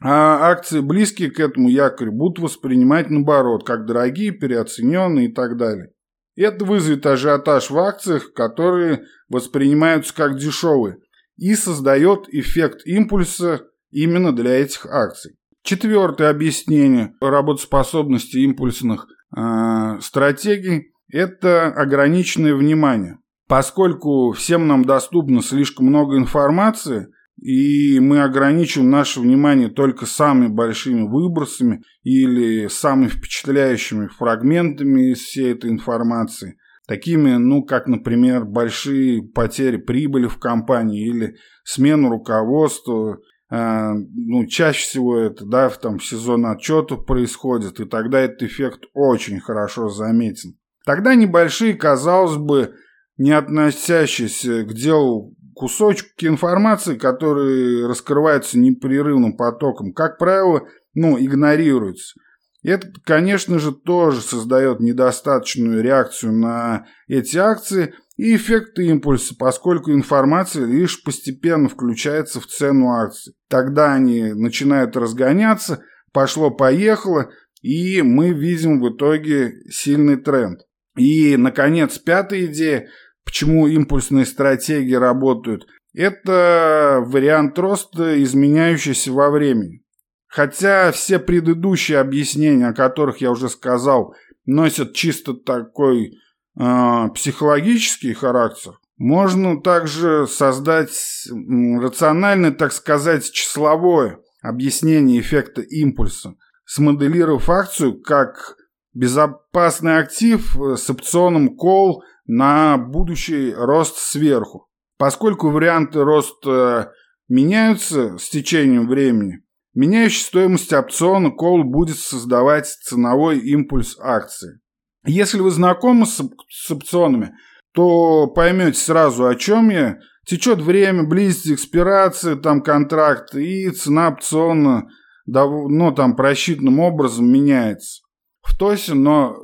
А 0.00 0.50
акции, 0.50 0.80
близкие 0.80 1.30
к 1.30 1.40
этому 1.40 1.68
якорю, 1.68 2.12
будут 2.12 2.38
воспринимать 2.38 3.10
наоборот, 3.10 3.64
как 3.64 3.86
дорогие, 3.86 4.32
переоцененные 4.32 5.28
и 5.28 5.32
так 5.32 5.56
далее. 5.56 5.92
Это 6.36 6.64
вызовет 6.64 7.06
ажиотаж 7.06 7.70
в 7.70 7.78
акциях, 7.78 8.32
которые 8.32 9.04
воспринимаются 9.28 10.14
как 10.14 10.36
дешевые, 10.36 10.98
и 11.36 11.54
создает 11.54 12.28
эффект 12.28 12.86
импульса 12.86 13.62
именно 13.90 14.34
для 14.34 14.60
этих 14.60 14.86
акций. 14.86 15.36
Четвертое 15.62 16.28
объяснение 16.28 17.14
работоспособности 17.20 18.38
импульсных 18.38 19.06
э, 19.34 19.98
стратегий– 20.00 20.92
это 21.08 21.68
ограниченное 21.68 22.54
внимание. 22.54 23.18
Поскольку 23.48 24.32
всем 24.32 24.66
нам 24.66 24.84
доступно 24.84 25.42
слишком 25.42 25.86
много 25.86 26.18
информации, 26.18 27.08
и 27.44 28.00
мы 28.00 28.22
ограничиваем 28.22 28.90
наше 28.90 29.20
внимание 29.20 29.68
только 29.68 30.06
самыми 30.06 30.48
большими 30.48 31.02
выбросами 31.02 31.82
или 32.02 32.68
самыми 32.68 33.08
впечатляющими 33.08 34.06
фрагментами 34.06 35.12
из 35.12 35.18
всей 35.18 35.52
этой 35.52 35.68
информации, 35.68 36.56
такими, 36.88 37.36
ну, 37.36 37.62
как, 37.62 37.86
например, 37.86 38.46
большие 38.46 39.22
потери 39.22 39.76
прибыли 39.76 40.26
в 40.26 40.38
компании 40.38 41.06
или 41.06 41.36
смену 41.64 42.08
руководства 42.08 43.18
а, 43.50 43.92
ну, 43.92 44.46
чаще 44.46 44.80
всего 44.80 45.18
это, 45.18 45.44
да, 45.44 45.68
в 45.68 45.76
там 45.76 46.00
сезон 46.00 46.46
отчетов 46.46 47.04
происходит, 47.04 47.78
и 47.78 47.84
тогда 47.84 48.20
этот 48.20 48.42
эффект 48.44 48.84
очень 48.94 49.38
хорошо 49.38 49.90
заметен. 49.90 50.56
Тогда 50.86 51.14
небольшие, 51.14 51.74
казалось 51.74 52.38
бы, 52.38 52.72
не 53.18 53.32
относящиеся 53.32 54.64
к 54.64 54.72
делу 54.72 55.36
кусочки 55.54 56.26
информации, 56.26 56.96
которые 56.96 57.86
раскрываются 57.86 58.58
непрерывным 58.58 59.36
потоком, 59.36 59.92
как 59.92 60.18
правило, 60.18 60.62
ну, 60.94 61.18
игнорируются. 61.18 62.18
Это, 62.62 62.88
конечно 63.04 63.58
же, 63.58 63.72
тоже 63.72 64.20
создает 64.20 64.80
недостаточную 64.80 65.82
реакцию 65.82 66.32
на 66.32 66.86
эти 67.08 67.36
акции– 67.36 67.94
и 68.16 68.36
эффект 68.36 68.78
импульса, 68.78 69.34
поскольку 69.36 69.92
информация 69.92 70.64
лишь 70.66 71.02
постепенно 71.02 71.68
включается 71.68 72.40
в 72.40 72.46
цену 72.46 72.90
акций. 72.90 73.34
Тогда 73.48 73.92
они 73.92 74.32
начинают 74.32 74.96
разгоняться, 74.96 75.82
пошло-поехало, 76.12 77.30
и 77.60 78.02
мы 78.02 78.30
видим 78.30 78.80
в 78.80 78.94
итоге 78.94 79.54
сильный 79.68 80.16
тренд. 80.16 80.60
И, 80.96 81.36
наконец, 81.36 81.98
пятая 81.98 82.44
идея, 82.46 82.88
почему 83.24 83.66
импульсные 83.66 84.26
стратегии 84.26 84.94
работают, 84.94 85.66
это 85.94 87.02
вариант 87.06 87.58
роста, 87.58 88.22
изменяющийся 88.22 89.12
во 89.12 89.30
времени. 89.30 89.82
Хотя 90.26 90.90
все 90.90 91.20
предыдущие 91.20 91.98
объяснения, 91.98 92.68
о 92.68 92.74
которых 92.74 93.18
я 93.18 93.30
уже 93.30 93.48
сказал, 93.48 94.14
носят 94.46 94.94
чисто 94.94 95.34
такой 95.34 96.18
э, 96.58 97.08
психологический 97.14 98.14
характер, 98.14 98.72
можно 98.96 99.60
также 99.60 100.26
создать 100.26 101.28
рациональное, 101.30 102.52
так 102.52 102.72
сказать, 102.72 103.30
числовое 103.30 104.18
объяснение 104.42 105.20
эффекта 105.20 105.62
импульса, 105.62 106.34
смоделировав 106.64 107.48
акцию 107.48 108.00
как 108.00 108.56
безопасный 108.92 109.98
актив 109.98 110.56
с 110.76 110.88
опционом 110.88 111.56
call 111.56 112.00
на 112.26 112.78
будущий 112.78 113.52
рост 113.54 113.98
сверху. 113.98 114.68
Поскольку 114.98 115.50
варианты 115.50 116.02
роста 116.02 116.92
меняются 117.28 118.16
с 118.18 118.28
течением 118.28 118.88
времени, 118.88 119.40
меняющая 119.74 120.24
стоимость 120.24 120.72
опциона 120.72 121.28
call 121.28 121.62
будет 121.62 121.98
создавать 121.98 122.66
ценовой 122.66 123.38
импульс 123.38 123.96
акции. 123.98 124.60
Если 125.06 125.40
вы 125.40 125.50
знакомы 125.50 126.06
с, 126.06 126.22
с 126.48 126.70
опционами, 126.70 127.34
то 127.74 128.28
поймете 128.28 128.78
сразу, 128.78 129.26
о 129.26 129.34
чем 129.34 129.70
я. 129.70 129.98
Течет 130.26 130.60
время, 130.60 131.02
близится 131.02 131.52
экспирация, 131.52 132.36
там 132.36 132.62
контракт, 132.62 133.34
и 133.34 133.68
цена 133.70 134.08
опциона 134.08 134.88
ну, 135.26 135.92
там, 135.92 136.16
просчитанным 136.16 136.80
образом 136.80 137.30
меняется. 137.30 138.03
В 138.44 138.56
ТОСе, 138.56 138.94
но, 138.94 139.36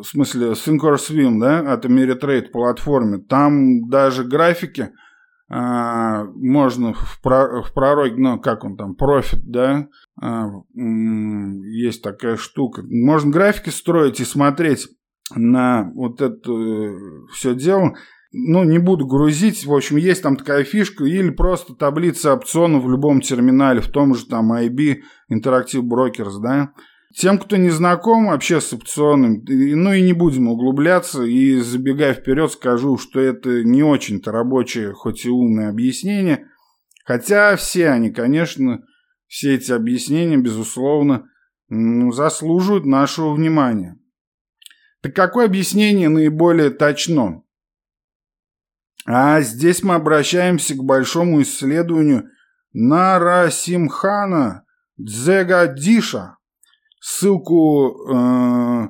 в 0.00 0.04
смысле, 0.04 0.52
Thinkorswim, 0.52 1.38
да, 1.38 1.72
от 1.72 1.84
Ameritrade 1.84 2.50
платформе, 2.50 3.18
там 3.18 3.88
даже 3.88 4.24
графики 4.24 4.90
а, 5.48 6.24
можно 6.34 6.94
в, 6.94 7.20
про, 7.22 7.62
в 7.62 7.72
пророге, 7.72 8.14
ну, 8.16 8.40
как 8.40 8.64
он 8.64 8.76
там, 8.76 8.94
профит, 8.94 9.40
да, 9.44 9.88
а, 10.20 10.48
есть 10.74 12.02
такая 12.02 12.36
штука. 12.36 12.82
Можно 12.88 13.30
графики 13.30 13.68
строить 13.68 14.20
и 14.20 14.24
смотреть, 14.24 14.88
на 15.34 15.90
вот 15.94 16.20
это 16.20 16.52
э, 16.52 16.94
все 17.32 17.54
дело. 17.54 17.94
Ну, 18.32 18.64
не 18.64 18.78
буду 18.78 19.06
грузить. 19.06 19.64
В 19.64 19.74
общем, 19.74 19.96
есть 19.96 20.22
там 20.22 20.36
такая 20.36 20.64
фишка. 20.64 21.04
Или 21.04 21.30
просто 21.30 21.74
таблица 21.74 22.34
опционов 22.34 22.84
в 22.84 22.90
любом 22.90 23.20
терминале, 23.20 23.80
в 23.80 23.88
том 23.88 24.14
же 24.14 24.26
там 24.26 24.52
IB, 24.52 24.98
Interactive 25.32 25.82
Brokers, 25.82 26.38
да. 26.40 26.72
Тем, 27.14 27.38
кто 27.38 27.56
не 27.56 27.70
знаком 27.70 28.26
вообще 28.26 28.60
с 28.60 28.72
опционным, 28.72 29.42
ну 29.46 29.92
и 29.92 30.02
не 30.02 30.12
будем 30.12 30.48
углубляться, 30.48 31.22
и 31.22 31.56
забегая 31.60 32.12
вперед, 32.14 32.52
скажу, 32.52 32.98
что 32.98 33.20
это 33.20 33.64
не 33.64 33.82
очень-то 33.82 34.32
рабочее, 34.32 34.92
хоть 34.92 35.24
и 35.24 35.30
умное 35.30 35.70
объяснение. 35.70 36.48
Хотя 37.04 37.56
все 37.56 37.88
они, 37.88 38.10
конечно, 38.10 38.84
все 39.28 39.54
эти 39.54 39.72
объяснения, 39.72 40.36
безусловно, 40.36 41.30
заслуживают 41.68 42.84
нашего 42.84 43.32
внимания. 43.32 43.98
Так 45.00 45.14
какое 45.14 45.46
объяснение 45.46 46.08
наиболее 46.08 46.70
точно? 46.70 47.42
А 49.06 49.40
здесь 49.40 49.82
мы 49.82 49.94
обращаемся 49.94 50.74
к 50.74 50.82
большому 50.82 51.42
исследованию 51.42 52.28
Нарасимхана 52.72 54.64
Дзегадиша, 54.96 56.35
ссылку 57.06 58.10
э, 58.10 58.88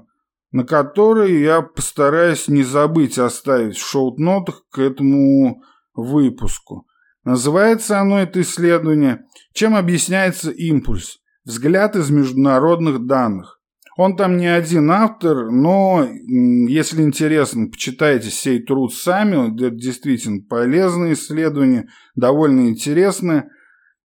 на 0.53 0.65
который 0.65 1.43
я 1.43 1.61
постараюсь 1.61 2.49
не 2.49 2.63
забыть 2.63 3.19
оставить 3.19 3.77
в 3.77 3.87
шоу-нотах 3.87 4.63
к 4.71 4.79
этому 4.79 5.63
выпуску. 5.95 6.87
Называется 7.25 8.01
оно, 8.01 8.21
это 8.21 8.41
исследование 8.41 9.25
«Чем 9.53 9.77
объясняется 9.77 10.51
импульс? 10.51 11.19
Взгляд 11.45 11.95
из 11.95 12.09
международных 12.09 13.05
данных». 13.05 13.61
Он 13.99 14.17
там 14.17 14.39
не 14.39 14.47
один 14.47 14.91
автор, 14.91 15.51
но 15.51 16.07
если 16.07 17.03
интересно, 17.03 17.69
почитайте 17.69 18.31
сей 18.31 18.63
труд 18.63 18.95
сами. 18.95 19.55
Это 19.55 19.71
действительно 19.71 20.41
полезное 20.49 21.13
исследование, 21.13 21.89
довольно 22.15 22.69
интересное. 22.69 23.51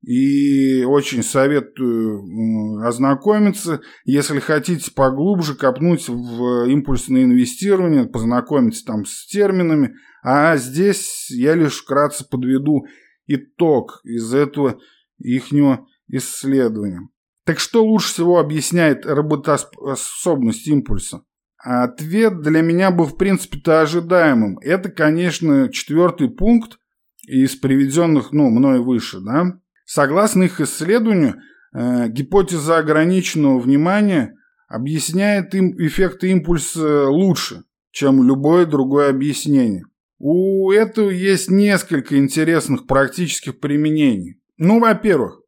И 0.01 0.84
очень 0.86 1.24
советую 1.24 2.82
ознакомиться. 2.86 3.82
Если 4.06 4.39
хотите 4.39 4.91
поглубже 4.91 5.56
копнуть 5.56 6.08
в 6.08 6.70
импульсное 6.70 7.24
инвестирование, 7.25 8.06
познакомиться 8.06 8.86
там 8.86 9.06
с 9.06 9.27
терминами. 9.27 9.96
А 10.24 10.56
здесь 10.58 11.29
я 11.29 11.53
лишь 11.53 11.82
вкратце 11.82 12.27
подведу 12.27 12.86
итог 13.27 14.00
из 14.03 14.34
этого 14.34 14.79
ихнего 15.18 15.86
исследования. 16.08 17.10
Так 17.46 17.60
что 17.60 17.84
лучше 17.84 18.13
всего 18.13 18.39
объясняет 18.39 19.06
работоспособность 19.06 20.68
импульса? 20.68 21.24
Ответ 21.58 22.41
для 22.41 22.62
меня 22.62 22.89
был 22.89 23.06
в 23.06 23.18
принципе-то 23.18 23.82
ожидаемым. 23.82 24.60
Это, 24.60 24.89
конечно, 24.89 25.70
четвертый 25.70 26.29
пункт 26.29 26.79
из 27.27 27.56
приведенных, 27.58 28.32
ну, 28.32 28.50
мной 28.50 28.79
выше, 28.79 29.20
да. 29.20 29.60
Согласно 29.91 30.43
их 30.43 30.62
исследованию, 30.62 31.41
э, 31.74 32.10
гипотеза 32.10 32.77
ограниченного 32.77 33.58
внимания 33.60 34.36
объясняет 34.67 35.55
им 35.55 35.72
эффекты 35.79 36.29
импульса 36.29 37.10
лучше, 37.10 37.63
чем 37.89 38.22
любое 38.22 38.67
другое 38.67 39.10
объяснение. 39.10 39.86
У 40.19 40.69
этого 40.72 41.10
есть 41.10 41.50
несколько 41.50 42.19
интересных 42.19 42.86
практических 42.86 43.60
применений. 43.60 44.39
Ну, 44.58 44.79
во-первых, 44.79 45.41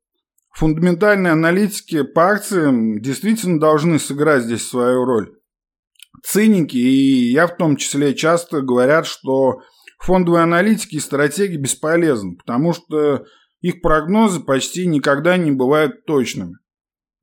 Фундаментальные 0.53 1.33
аналитики 1.33 2.01
по 2.01 2.31
акциям 2.31 2.99
действительно 2.99 3.59
должны 3.59 3.99
сыграть 3.99 4.45
здесь 4.45 4.67
свою 4.67 5.05
роль. 5.05 5.35
Циники, 6.23 6.77
и 6.77 7.31
я 7.31 7.45
в 7.45 7.57
том 7.57 7.75
числе, 7.75 8.15
часто 8.15 8.61
говорят, 8.61 9.05
что 9.05 9.61
фондовые 9.99 10.43
аналитики 10.43 10.95
и 10.95 10.99
стратегии 10.99 11.57
бесполезны, 11.57 12.37
потому 12.37 12.73
что 12.73 13.25
их 13.61 13.81
прогнозы 13.81 14.41
почти 14.41 14.85
никогда 14.85 15.37
не 15.37 15.51
бывают 15.51 16.05
точными. 16.05 16.57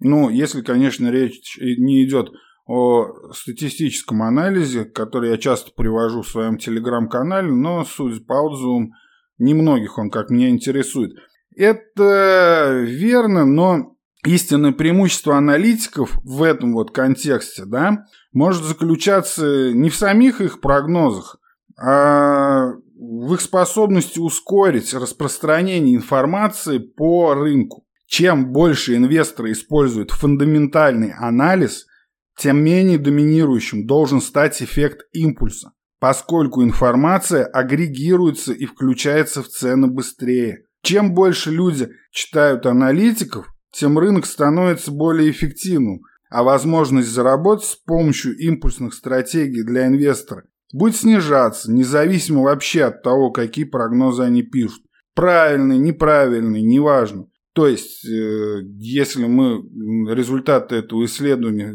Ну, 0.01 0.31
если, 0.31 0.63
конечно, 0.63 1.11
речь 1.11 1.59
не 1.59 2.05
идет 2.05 2.31
о 2.67 3.33
статистическом 3.33 4.23
анализе, 4.23 4.85
который 4.85 5.31
я 5.31 5.39
часто 5.39 5.73
привожу 5.75 6.23
в 6.23 6.29
своем 6.29 6.59
телеграм-канале, 6.59 7.51
но, 7.51 7.85
судя 7.85 8.21
по 8.25 8.35
отзывам, 8.35 8.93
немногих 9.39 9.99
он, 9.99 10.11
как 10.11 10.31
меня, 10.31 10.51
интересует. 10.51 11.13
Это 11.57 12.85
верно, 12.87 13.45
но 13.45 13.97
истинное 14.25 14.73
преимущество 14.73 15.37
аналитиков 15.37 16.19
в 16.23 16.43
этом 16.43 16.75
вот 16.75 16.93
контексте, 16.93 17.65
да, 17.65 18.05
может 18.33 18.63
заключаться 18.63 19.73
не 19.73 19.91
в 19.91 19.97
самих 19.97 20.41
их 20.41 20.61
прогнозах, 20.61 21.41
а 21.81 22.73
в 22.99 23.35
их 23.35 23.41
способности 23.41 24.19
ускорить 24.19 24.93
распространение 24.93 25.95
информации 25.95 26.79
по 26.79 27.33
рынку. 27.33 27.85
Чем 28.07 28.53
больше 28.53 28.97
инвесторы 28.97 29.53
используют 29.53 30.11
фундаментальный 30.11 31.13
анализ, 31.13 31.87
тем 32.37 32.63
менее 32.63 32.99
доминирующим 32.99 33.87
должен 33.87 34.21
стать 34.21 34.61
эффект 34.63 35.03
импульса, 35.13 35.73
поскольку 36.01 36.65
информация 36.65 37.45
агрегируется 37.45 38.53
и 38.53 38.67
включается 38.67 39.43
в 39.43 39.49
цены 39.49 39.87
быстрее. 39.87 40.65
Чем 40.83 41.15
больше 41.15 41.51
люди 41.51 41.91
читают 42.11 42.67
аналитиков, 42.67 43.47
тем 43.71 43.99
рынок 43.99 44.27
становится 44.27 44.91
более 44.91 45.31
эффективным, 45.31 46.01
а 46.31 46.43
возможность 46.43 47.09
заработать 47.09 47.67
с 47.67 47.77
помощью 47.77 48.37
импульсных 48.39 48.95
стратегий 48.95 49.63
для 49.63 49.87
инвестора 49.87 50.45
будет 50.73 50.97
снижаться, 50.97 51.73
независимо 51.73 52.43
вообще 52.43 52.85
от 52.85 53.03
того, 53.03 53.31
какие 53.31 53.65
прогнозы 53.65 54.23
они 54.23 54.43
пишут. 54.43 54.83
Правильные, 55.15 55.79
неправильные, 55.79 56.63
неважно. 56.63 57.27
То 57.55 57.67
есть, 57.67 58.05
э, 58.07 58.61
если 58.79 59.27
мы 59.27 59.63
результаты 60.15 60.77
этого 60.77 61.05
исследования 61.07 61.75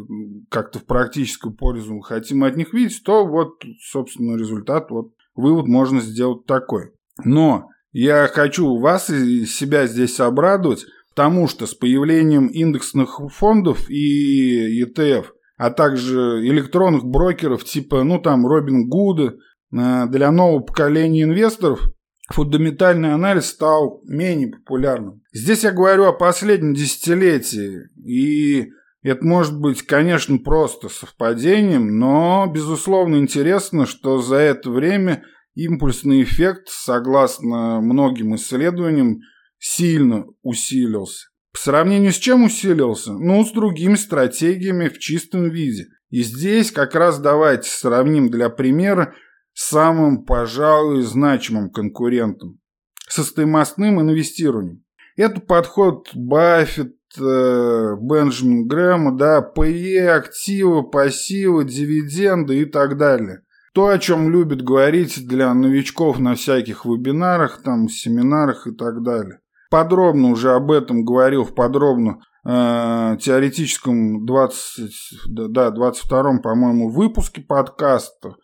как-то 0.49 0.79
в 0.79 0.85
практическую 0.85 1.53
пользу 1.53 1.99
хотим 1.99 2.45
от 2.45 2.55
них 2.55 2.73
видеть, 2.73 3.03
то 3.03 3.27
вот, 3.27 3.61
собственно, 3.91 4.37
результат, 4.37 4.91
вот 4.91 5.11
вывод 5.35 5.67
можно 5.67 5.99
сделать 5.99 6.45
такой. 6.45 6.91
Но 7.25 7.67
я 7.91 8.27
хочу 8.27 8.77
вас 8.77 9.09
и 9.09 9.45
себя 9.45 9.85
здесь 9.87 10.21
обрадовать, 10.21 10.85
потому 11.09 11.49
что 11.49 11.67
с 11.67 11.73
появлением 11.73 12.47
индексных 12.47 13.19
фондов 13.33 13.89
и 13.89 14.81
ETF, 14.83 15.32
а 15.57 15.69
также 15.69 16.41
электронных 16.47 17.05
брокеров 17.05 17.63
типа, 17.63 18.03
ну 18.03 18.19
там, 18.19 18.45
Робин 18.45 18.87
Гуда, 18.87 19.35
э, 19.71 20.05
для 20.07 20.31
нового 20.31 20.59
поколения 20.61 21.23
инвесторов 21.23 21.81
фундаментальный 22.29 23.13
анализ 23.13 23.47
стал 23.47 24.01
менее 24.05 24.49
популярным. 24.49 25.21
Здесь 25.31 25.63
я 25.63 25.71
говорю 25.71 26.05
о 26.05 26.13
последнем 26.13 26.73
десятилетии, 26.73 27.81
и 27.97 28.69
это 29.03 29.25
может 29.25 29.59
быть, 29.59 29.83
конечно, 29.83 30.37
просто 30.37 30.89
совпадением, 30.89 31.99
но, 31.99 32.49
безусловно, 32.51 33.17
интересно, 33.17 33.85
что 33.85 34.19
за 34.19 34.37
это 34.37 34.69
время 34.71 35.23
импульсный 35.55 36.23
эффект, 36.23 36.69
согласно 36.69 37.81
многим 37.81 38.35
исследованиям, 38.35 39.19
сильно 39.59 40.25
усилился. 40.41 41.27
По 41.53 41.59
сравнению 41.59 42.11
с 42.11 42.17
чем 42.17 42.43
усилился? 42.43 43.13
Ну, 43.13 43.45
с 43.45 43.51
другими 43.51 43.95
стратегиями 43.95 44.89
в 44.89 44.97
чистом 44.97 45.49
виде. 45.49 45.87
И 46.09 46.23
здесь 46.23 46.71
как 46.71 46.95
раз 46.95 47.19
давайте 47.19 47.69
сравним 47.69 48.29
для 48.29 48.49
примера 48.49 49.13
самым, 49.53 50.25
пожалуй, 50.25 51.03
значимым 51.03 51.69
конкурентом– 51.69 52.59
со 53.07 53.23
стоимостным 53.23 54.01
инвестированием. 54.01 54.83
Это 55.15 55.41
подход 55.41 56.09
Баффет, 56.15 56.95
э, 57.19 57.95
Бенджамин 57.99 58.67
Грэма, 58.67 59.15
да, 59.15 59.41
ПЕ, 59.41 60.09
активы, 60.09 60.89
пассивы, 60.89 61.65
дивиденды 61.65 62.61
и 62.61 62.65
так 62.65 62.97
далее. 62.97 63.41
То, 63.75 63.87
о 63.87 63.99
чем 63.99 64.31
любят 64.31 64.63
говорить 64.63 65.27
для 65.27 65.53
новичков 65.53 66.19
на 66.19 66.33
всяких 66.33 66.85
вебинарах, 66.85 67.61
там, 67.61 67.89
семинарах 67.89 68.65
и 68.65 68.71
так 68.71 69.03
далее. 69.03 69.39
Подробно 69.73 70.29
уже 70.29 70.51
об 70.51 70.69
этом 70.69 71.03
говорил 71.03 71.45
в 71.45 71.55
подробно 71.55 72.19
э, 72.45 73.17
теоретическом 73.19 74.23
20, 74.23 74.91
да, 75.25 75.71
22 75.71 76.41
по-моему, 76.43 76.91
выпуске 76.91 77.41
подкаста, 77.41 78.35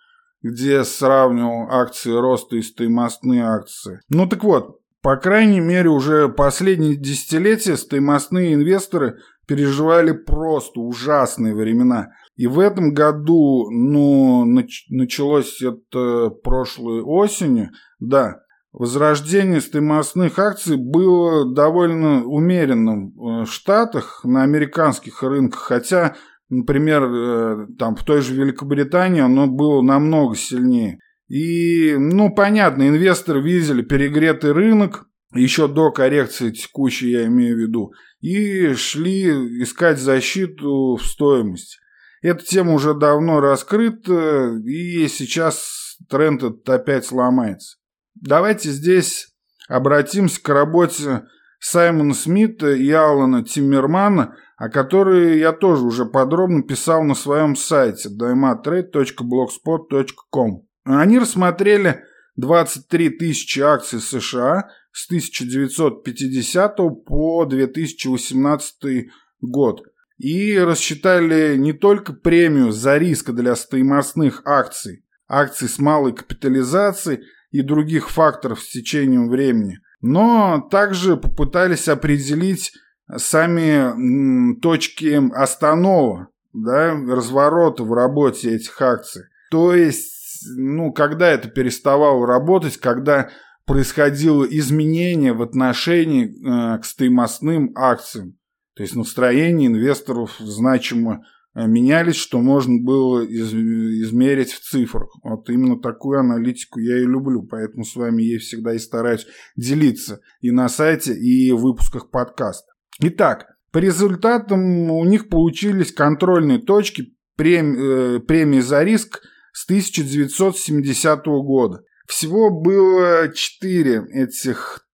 где 0.41 0.83
сравнивал 0.83 1.69
акции 1.69 2.09
роста 2.09 2.55
и 2.55 2.63
стоимостные 2.63 3.43
акции. 3.43 3.99
Ну 4.09 4.27
так 4.27 4.43
вот, 4.43 4.79
по 5.03 5.17
крайней 5.17 5.59
мере, 5.59 5.89
уже 5.89 6.29
последние 6.29 6.95
десятилетия 6.95 7.77
стоимостные 7.77 8.55
инвесторы 8.55 9.19
переживали 9.45 10.13
просто 10.13 10.79
ужасные 10.79 11.53
времена. 11.53 12.07
И 12.37 12.47
в 12.47 12.57
этом 12.57 12.91
году, 12.91 13.69
ну, 13.69 14.45
нач- 14.47 14.87
началось 14.89 15.61
это 15.61 16.31
прошлой 16.43 17.03
осенью, 17.03 17.69
да, 17.99 18.39
возрождение 18.71 19.61
стоимостных 19.61 20.37
акций 20.39 20.77
было 20.77 21.53
довольно 21.53 22.23
умеренным 22.25 23.09
э, 23.09 23.45
в 23.45 23.47
Штатах, 23.47 24.21
на 24.23 24.43
американских 24.43 25.23
рынках, 25.23 25.61
хотя, 25.61 26.15
например, 26.49 27.03
э, 27.03 27.67
там 27.77 27.95
в 27.95 28.03
той 28.03 28.21
же 28.21 28.35
Великобритании 28.35 29.21
оно 29.21 29.47
было 29.47 29.81
намного 29.81 30.35
сильнее. 30.35 30.99
И, 31.27 31.95
ну, 31.97 32.33
понятно, 32.33 32.87
инвесторы 32.87 33.41
видели 33.41 33.81
перегретый 33.81 34.51
рынок, 34.51 35.05
еще 35.33 35.67
до 35.67 35.91
коррекции 35.91 36.49
текущей, 36.49 37.11
я 37.11 37.27
имею 37.27 37.55
в 37.55 37.59
виду, 37.59 37.93
и 38.19 38.73
шли 38.73 39.29
искать 39.61 39.99
защиту 39.99 40.95
в 40.95 41.05
стоимости. 41.05 41.77
Эта 42.21 42.43
тема 42.43 42.73
уже 42.73 42.93
давно 42.93 43.39
раскрыта, 43.39 44.59
и 44.65 45.07
сейчас 45.07 45.97
тренд 46.09 46.43
этот 46.43 46.67
опять 46.67 47.05
сломается. 47.05 47.78
Давайте 48.21 48.71
здесь 48.71 49.33
обратимся 49.67 50.41
к 50.41 50.47
работе 50.49 51.25
Саймона 51.59 52.13
Смита 52.13 52.71
и 52.71 52.89
Алана 52.91 53.43
Тиммермана, 53.43 54.37
о 54.57 54.69
которой 54.69 55.39
я 55.39 55.51
тоже 55.53 55.83
уже 55.83 56.05
подробно 56.05 56.63
писал 56.63 57.03
на 57.03 57.15
своем 57.15 57.55
сайте 57.55 58.09
daimatrade.blogspot.com. 58.09 60.67
Они 60.83 61.19
рассмотрели 61.19 62.03
23 62.35 63.09
тысячи 63.11 63.59
акций 63.59 63.99
США 63.99 64.69
с 64.91 65.05
1950 65.07 66.77
по 67.05 67.45
2018 67.45 69.07
год 69.41 69.83
и 70.17 70.57
рассчитали 70.57 71.55
не 71.55 71.73
только 71.73 72.13
премию 72.13 72.71
за 72.71 72.97
риск 72.97 73.29
для 73.31 73.55
стоимостных 73.55 74.41
акций, 74.45 75.05
акций 75.27 75.69
с 75.69 75.77
малой 75.79 76.13
капитализацией 76.13 77.21
и 77.51 77.61
других 77.61 78.09
факторов 78.09 78.61
с 78.61 78.69
течением 78.69 79.29
времени, 79.29 79.79
но 80.01 80.67
также 80.71 81.17
попытались 81.17 81.87
определить 81.87 82.73
сами 83.15 84.59
точки 84.59 85.19
останова, 85.33 86.27
да, 86.53 86.93
разворота 86.93 87.83
в 87.83 87.93
работе 87.93 88.55
этих 88.55 88.79
акций. 88.81 89.23
То 89.51 89.73
есть, 89.73 90.45
ну, 90.55 90.91
когда 90.93 91.29
это 91.29 91.49
переставало 91.49 92.25
работать, 92.27 92.77
когда 92.77 93.29
происходило 93.69 94.43
изменение 94.45 95.33
в 95.33 95.43
отношении 95.43 96.25
э, 96.25 96.79
к 96.79 96.85
стоимостным 96.85 97.71
акциям. 97.75 98.35
То 98.75 98.81
есть 98.81 98.95
настроение 98.95 99.67
инвесторов 99.67 100.37
значимо 100.39 101.23
менялись, 101.67 102.15
что 102.15 102.39
можно 102.39 102.81
было 102.81 103.21
из, 103.21 103.53
измерить 103.53 104.51
в 104.51 104.61
цифрах. 104.61 105.09
Вот 105.23 105.49
именно 105.49 105.79
такую 105.79 106.19
аналитику 106.19 106.79
я 106.79 106.97
и 106.97 107.05
люблю, 107.05 107.43
поэтому 107.43 107.83
с 107.83 107.95
вами 107.95 108.23
я 108.23 108.39
всегда 108.39 108.73
и 108.73 108.79
стараюсь 108.79 109.27
делиться 109.55 110.21
и 110.41 110.51
на 110.51 110.69
сайте, 110.69 111.13
и 111.13 111.51
в 111.51 111.61
выпусках 111.61 112.09
подкаста. 112.11 112.67
Итак, 113.01 113.47
по 113.71 113.77
результатам 113.77 114.89
у 114.91 115.05
них 115.05 115.29
получились 115.29 115.91
контрольные 115.91 116.59
точки 116.59 117.15
премии, 117.35 118.17
э, 118.17 118.19
премии 118.19 118.59
за 118.59 118.83
риск 118.83 119.21
с 119.53 119.65
1970 119.65 121.41
года. 121.41 121.81
Всего 122.07 122.49
было 122.49 123.31
четыре 123.33 124.03
этих, 124.11 124.87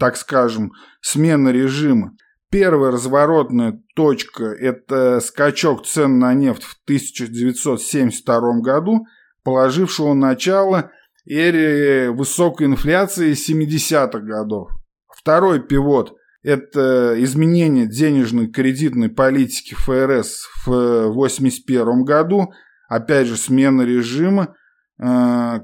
так 0.00 0.16
скажем, 0.16 0.72
смены 1.00 1.50
режима. 1.50 2.16
Первая 2.54 2.92
разворотная 2.92 3.82
точка– 3.96 4.44
это 4.60 5.18
скачок 5.18 5.84
цен 5.84 6.20
на 6.20 6.34
нефть 6.34 6.62
в 6.62 6.76
1972 6.84 8.60
году, 8.60 9.06
положившего 9.42 10.14
начало 10.14 10.92
эре 11.26 12.12
высокой 12.12 12.68
инфляции 12.68 13.32
70-х 13.32 14.20
годов. 14.20 14.70
Второй 15.12 15.66
пивот– 15.66 16.14
это 16.44 17.16
изменение 17.24 17.88
денежной 17.88 18.46
кредитной 18.46 19.08
политики 19.08 19.74
ФРС 19.74 20.46
в 20.64 20.70
1981 20.70 22.04
году, 22.04 22.52
опять 22.88 23.26
же 23.26 23.36
смена 23.36 23.82
режима, 23.82 24.54
Э, 24.96 25.60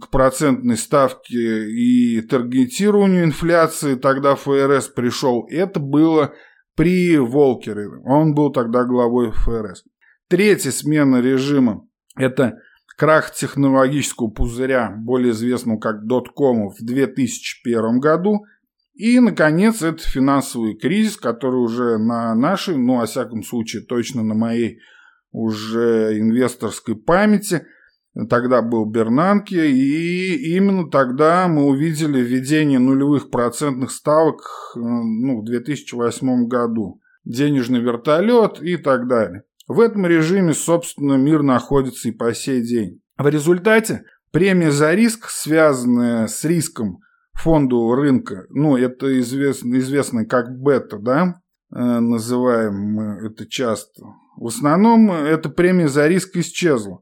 к 0.00 0.10
процентной 0.10 0.76
ставке 0.76 1.70
и 1.70 2.20
таргетированию 2.22 3.24
инфляции, 3.24 3.94
тогда 3.94 4.34
ФРС 4.34 4.88
пришел, 4.88 5.46
это 5.50 5.80
было 5.80 6.34
при 6.76 7.18
Волкере. 7.18 7.88
Он 8.04 8.34
был 8.34 8.50
тогда 8.50 8.84
главой 8.84 9.30
ФРС. 9.30 9.84
Третья 10.28 10.70
смена 10.70 11.20
режима– 11.20 11.86
это 12.16 12.58
крах 12.96 13.32
технологического 13.32 14.28
пузыря, 14.28 14.94
более 14.96 15.32
известного 15.32 15.78
как 15.78 16.06
доткому, 16.06 16.70
в 16.70 16.84
2001 16.84 18.00
году. 18.00 18.44
И, 18.94 19.18
наконец, 19.20 19.82
это 19.82 20.02
финансовый 20.02 20.76
кризис, 20.76 21.16
который 21.16 21.60
уже 21.60 21.98
на 21.98 22.34
нашей, 22.34 22.76
ну, 22.76 22.98
во 22.98 23.06
всяком 23.06 23.42
случае, 23.42 23.82
точно 23.82 24.22
на 24.22 24.34
моей 24.34 24.78
уже 25.32 26.18
инвесторской 26.18 26.96
памяти– 26.96 27.66
Тогда 28.28 28.60
был 28.60 28.84
Бернанке, 28.84 29.70
и 29.70 30.54
именно 30.54 30.90
тогда 30.90 31.48
мы 31.48 31.64
увидели 31.64 32.20
введение 32.20 32.78
нулевых 32.78 33.30
процентных 33.30 33.90
ставок 33.90 34.42
э, 34.76 34.80
ну, 34.80 35.40
в 35.40 35.44
2008 35.44 36.46
году. 36.46 37.00
Денежный 37.24 37.80
вертолет 37.80 38.60
и 38.60 38.76
так 38.76 39.08
далее. 39.08 39.44
В 39.66 39.80
этом 39.80 40.04
режиме, 40.06 40.52
собственно, 40.52 41.14
мир 41.14 41.42
находится 41.42 42.08
и 42.08 42.12
по 42.12 42.34
сей 42.34 42.60
день. 42.60 43.00
В 43.16 43.26
результате 43.28 44.04
премия 44.30 44.70
за 44.70 44.92
риск, 44.92 45.30
связанная 45.30 46.26
с 46.26 46.44
риском 46.44 46.98
фондового 47.32 47.96
рынка, 47.96 48.44
ну, 48.50 48.76
это 48.76 49.18
известно, 49.20 49.78
известно 49.78 50.26
как 50.26 50.58
бета, 50.58 50.98
да, 50.98 51.40
э, 51.74 51.78
называем 51.80 52.74
мы 52.74 53.26
это 53.26 53.46
часто. 53.46 54.02
В 54.36 54.48
основном 54.48 55.10
эта 55.10 55.48
премия 55.48 55.88
за 55.88 56.08
риск 56.08 56.36
исчезла 56.36 57.00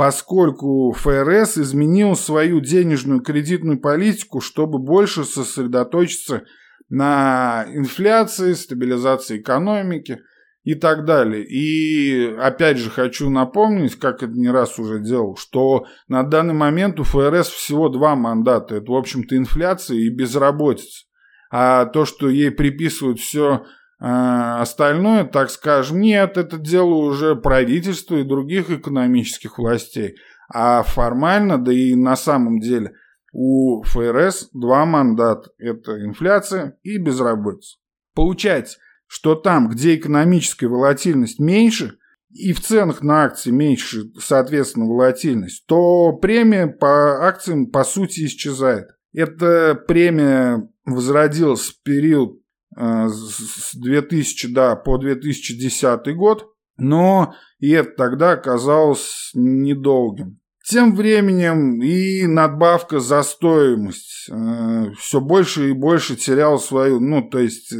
поскольку 0.00 0.92
ФРС 0.92 1.58
изменил 1.58 2.16
свою 2.16 2.60
денежную 2.60 3.20
кредитную 3.20 3.78
политику, 3.78 4.40
чтобы 4.40 4.78
больше 4.78 5.24
сосредоточиться 5.24 6.44
на 6.88 7.66
инфляции, 7.74 8.54
стабилизации 8.54 9.42
экономики 9.42 10.20
и 10.64 10.74
так 10.74 11.04
далее. 11.04 11.44
И 11.44 12.34
опять 12.40 12.78
же 12.78 12.88
хочу 12.88 13.28
напомнить, 13.28 13.96
как 13.96 14.22
это 14.22 14.32
не 14.32 14.48
раз 14.48 14.78
уже 14.78 15.00
делал, 15.00 15.36
что 15.36 15.84
на 16.08 16.22
данный 16.22 16.54
момент 16.54 16.98
у 16.98 17.04
ФРС 17.04 17.48
всего 17.48 17.90
два 17.90 18.16
мандата. 18.16 18.76
Это, 18.76 18.90
в 18.90 18.96
общем-то, 18.96 19.36
инфляция 19.36 19.98
и 19.98 20.08
безработица. 20.08 21.04
А 21.50 21.84
то, 21.84 22.06
что 22.06 22.30
ей 22.30 22.50
приписывают 22.50 23.20
все 23.20 23.66
а 24.02 24.62
остальное, 24.62 25.24
так 25.24 25.50
скажем, 25.50 26.00
нет, 26.00 26.38
это 26.38 26.56
дело 26.56 26.94
уже 26.94 27.36
правительства 27.36 28.16
и 28.16 28.24
других 28.24 28.70
экономических 28.70 29.58
властей. 29.58 30.16
А 30.48 30.82
формально, 30.82 31.58
да 31.58 31.72
и 31.72 31.94
на 31.94 32.16
самом 32.16 32.60
деле, 32.60 32.92
у 33.32 33.82
ФРС 33.82 34.48
два 34.52 34.86
мандата. 34.86 35.50
Это 35.58 36.04
инфляция 36.04 36.78
и 36.82 36.96
безработица. 36.96 37.76
Получается, 38.14 38.78
что 39.06 39.34
там, 39.34 39.68
где 39.68 39.96
экономическая 39.96 40.66
волатильность 40.66 41.38
меньше, 41.38 41.98
и 42.32 42.52
в 42.52 42.60
ценах 42.60 43.02
на 43.02 43.24
акции 43.24 43.50
меньше, 43.50 44.12
соответственно, 44.18 44.86
волатильность, 44.86 45.66
то 45.66 46.12
премия 46.12 46.68
по 46.68 47.26
акциям, 47.26 47.66
по 47.66 47.84
сути, 47.84 48.26
исчезает. 48.26 48.88
Эта 49.12 49.74
премия 49.74 50.68
возродилась 50.84 51.68
в 51.70 51.82
период 51.82 52.40
с 52.76 53.74
2000 53.74 54.52
да, 54.52 54.76
по 54.76 54.98
2010 54.98 56.14
год, 56.14 56.52
но 56.76 57.34
и 57.58 57.70
это 57.70 57.90
тогда 57.96 58.32
оказалось 58.32 59.30
недолгим. 59.34 60.40
Тем 60.70 60.94
временем 60.94 61.82
и 61.82 62.26
надбавка 62.26 63.00
за 63.00 63.22
стоимость 63.22 64.28
э, 64.30 64.92
все 64.98 65.20
больше 65.20 65.70
и 65.70 65.72
больше 65.72 66.16
теряла 66.16 66.58
свою, 66.58 67.00
ну, 67.00 67.28
то 67.28 67.38
есть 67.38 67.72
э, 67.72 67.76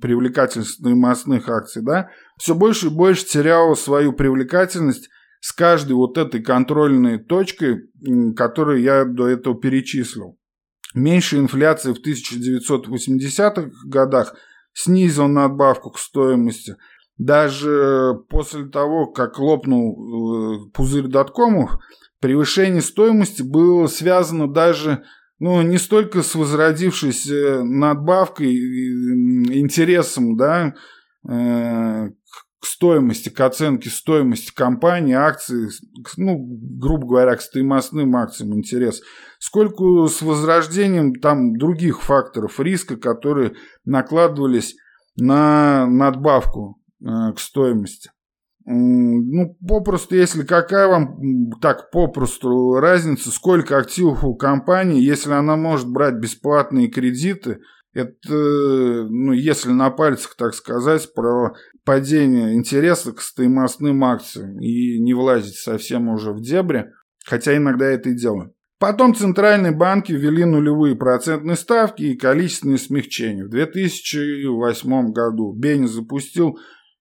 привлекательность 0.00 0.74
стоимостных 0.74 1.48
акций, 1.48 1.82
да, 1.82 2.10
все 2.38 2.54
больше 2.54 2.88
и 2.88 2.90
больше 2.90 3.26
теряла 3.26 3.74
свою 3.74 4.12
привлекательность 4.12 5.08
с 5.40 5.52
каждой 5.52 5.94
вот 5.94 6.16
этой 6.16 6.42
контрольной 6.42 7.18
точкой, 7.18 7.90
которую 8.36 8.82
я 8.82 9.04
до 9.04 9.26
этого 9.26 9.58
перечислил. 9.58 10.38
Меньше 10.94 11.38
инфляции 11.38 11.92
в 11.92 12.00
1980-х 12.04 13.70
годах 13.86 14.34
снизил 14.72 15.28
надбавку 15.28 15.90
к 15.90 15.98
стоимости. 15.98 16.76
Даже 17.18 18.14
после 18.28 18.66
того, 18.66 19.06
как 19.06 19.38
лопнул 19.38 20.66
э, 20.66 20.70
пузырь 20.72 21.06
доткомов, 21.06 21.78
превышение 22.20 22.82
стоимости 22.82 23.42
было 23.42 23.86
связано 23.86 24.52
даже 24.52 25.04
ну, 25.38 25.60
не 25.62 25.76
столько 25.76 26.22
с 26.22 26.36
возродившейся 26.36 27.64
надбавкой, 27.64 28.54
интересом 28.54 30.36
да, 30.36 30.74
э, 31.28 32.10
к 32.62 32.66
стоимости, 32.66 33.28
к 33.28 33.40
оценке 33.40 33.90
стоимости 33.90 34.54
компании, 34.54 35.14
акций, 35.14 35.70
ну, 36.16 36.36
грубо 36.38 37.08
говоря, 37.08 37.34
к 37.34 37.42
стоимостным 37.42 38.14
акциям 38.14 38.54
интерес, 38.54 39.02
сколько 39.40 40.06
с 40.06 40.22
возрождением 40.22 41.16
там 41.16 41.58
других 41.58 42.02
факторов 42.02 42.60
риска, 42.60 42.96
которые 42.96 43.54
накладывались 43.84 44.76
на 45.16 45.88
надбавку 45.88 46.80
э, 47.00 47.32
к 47.34 47.40
стоимости. 47.40 48.10
ну, 48.64 49.56
попросту, 49.66 50.14
если 50.14 50.44
какая 50.44 50.86
вам, 50.86 51.50
так, 51.60 51.90
попросту 51.90 52.74
разница, 52.74 53.32
сколько 53.32 53.76
активов 53.76 54.22
у 54.22 54.36
компании, 54.36 55.02
если 55.02 55.32
она 55.32 55.56
может 55.56 55.88
брать 55.88 56.14
бесплатные 56.14 56.86
кредиты, 56.86 57.58
это, 57.94 58.32
ну, 58.32 59.32
если 59.32 59.70
на 59.70 59.90
пальцах, 59.90 60.34
так 60.36 60.54
сказать, 60.54 61.12
про 61.14 61.54
падение 61.84 62.54
интереса 62.54 63.12
к 63.12 63.20
стоимостным 63.20 64.02
акциям 64.04 64.60
и 64.60 64.98
не 64.98 65.14
влазить 65.14 65.56
совсем 65.56 66.08
уже 66.08 66.32
в 66.32 66.40
дебри, 66.40 66.86
хотя 67.24 67.56
иногда 67.56 67.86
это 67.86 68.10
и 68.10 68.14
делаю. 68.14 68.54
Потом 68.78 69.14
центральные 69.14 69.72
банки 69.72 70.10
ввели 70.10 70.44
нулевые 70.44 70.96
процентные 70.96 71.56
ставки 71.56 72.02
и 72.02 72.16
количественные 72.16 72.78
смягчения. 72.78 73.44
В 73.44 73.50
2008 73.50 75.12
году 75.12 75.52
Бенни 75.52 75.86
запустил 75.86 76.58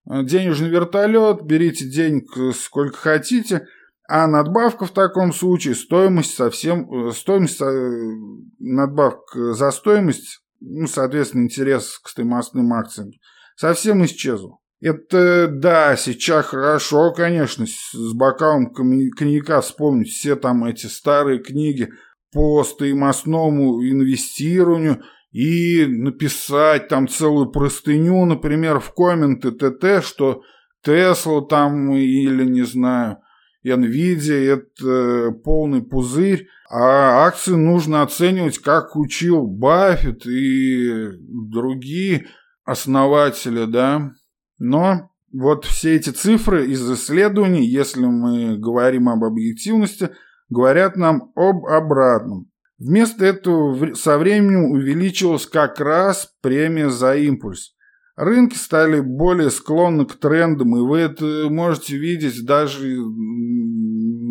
э, 0.08 0.24
денежный 0.24 0.70
вертолет, 0.70 1.42
берите 1.44 1.90
денег 1.90 2.26
сколько 2.56 2.98
хотите, 2.98 3.68
а 4.08 4.28
надбавка 4.28 4.86
в 4.86 4.92
таком 4.92 5.32
случае, 5.32 5.74
стоимость 5.74 6.36
совсем, 6.36 7.08
э, 7.08 7.12
стоимость, 7.14 7.62
э, 7.62 7.92
надбавка 8.60 9.54
за 9.54 9.72
стоимость, 9.72 10.44
ну, 10.62 10.88
соответственно, 10.88 11.44
интерес 11.44 12.00
к 12.00 12.08
стоимостным 12.08 12.72
акциям, 12.74 13.12
совсем 13.56 14.06
исчезла. 14.06 14.58
Это, 14.80 15.48
да, 15.48 15.96
сейчас 15.96 16.48
хорошо, 16.48 17.14
конечно, 17.14 17.68
с 17.68 18.14
бокалом 18.14 18.74
коньяка 18.74 19.62
вспомнить 19.62 20.10
все 20.10 20.36
там 20.36 20.64
эти 20.64 20.88
старые 20.88 21.40
книги 21.40 21.90
по 22.32 22.64
стоимостному 22.64 23.84
инвестированию 23.84 25.04
и 25.32 25.86
написать 25.86 26.88
там 26.88 27.08
целую 27.08 27.52
простыню, 27.52 28.26
например, 28.26 28.80
в 28.80 28.94
комменты 28.94 29.52
ТТ, 29.52 30.04
что 30.04 30.42
Тесла 30.84 31.42
там 31.42 31.94
или, 31.94 32.44
не 32.44 32.64
знаю, 32.64 33.18
Nvidia 33.64 34.56
это 34.56 35.32
полный 35.44 35.84
пузырь, 35.84 36.48
а 36.74 37.26
акции 37.28 37.52
нужно 37.52 38.02
оценивать, 38.02 38.60
как 38.60 38.96
учил 38.96 39.46
Баффет 39.46 40.26
и 40.26 41.10
другие 41.20 42.28
основатели, 42.64 43.66
да, 43.66 44.12
но 44.58 45.12
вот 45.34 45.66
все 45.66 45.96
эти 45.96 46.12
цифры 46.12 46.68
из 46.68 46.90
исследований, 46.90 47.66
если 47.66 48.06
мы 48.06 48.58
говорим 48.58 49.10
об 49.10 49.24
объективности, 49.26 50.12
говорят 50.50 50.96
нам 50.96 51.34
об 51.36 51.66
обратном. 51.66 52.50
Вместо 52.78 53.26
этого 53.26 53.94
со 53.94 54.18
временем 54.18 54.72
увеличилась 54.72 55.46
как 55.46 55.80
раз 55.80 56.34
премия 56.42 56.90
за 56.90 57.16
импульс. 57.16 57.76
Рынки 58.22 58.56
стали 58.56 59.00
более 59.00 59.50
склонны 59.50 60.06
к 60.06 60.14
трендам, 60.14 60.78
и 60.78 60.82
вы 60.82 61.00
это 61.00 61.48
можете 61.50 61.98
видеть 61.98 62.46
даже 62.46 63.00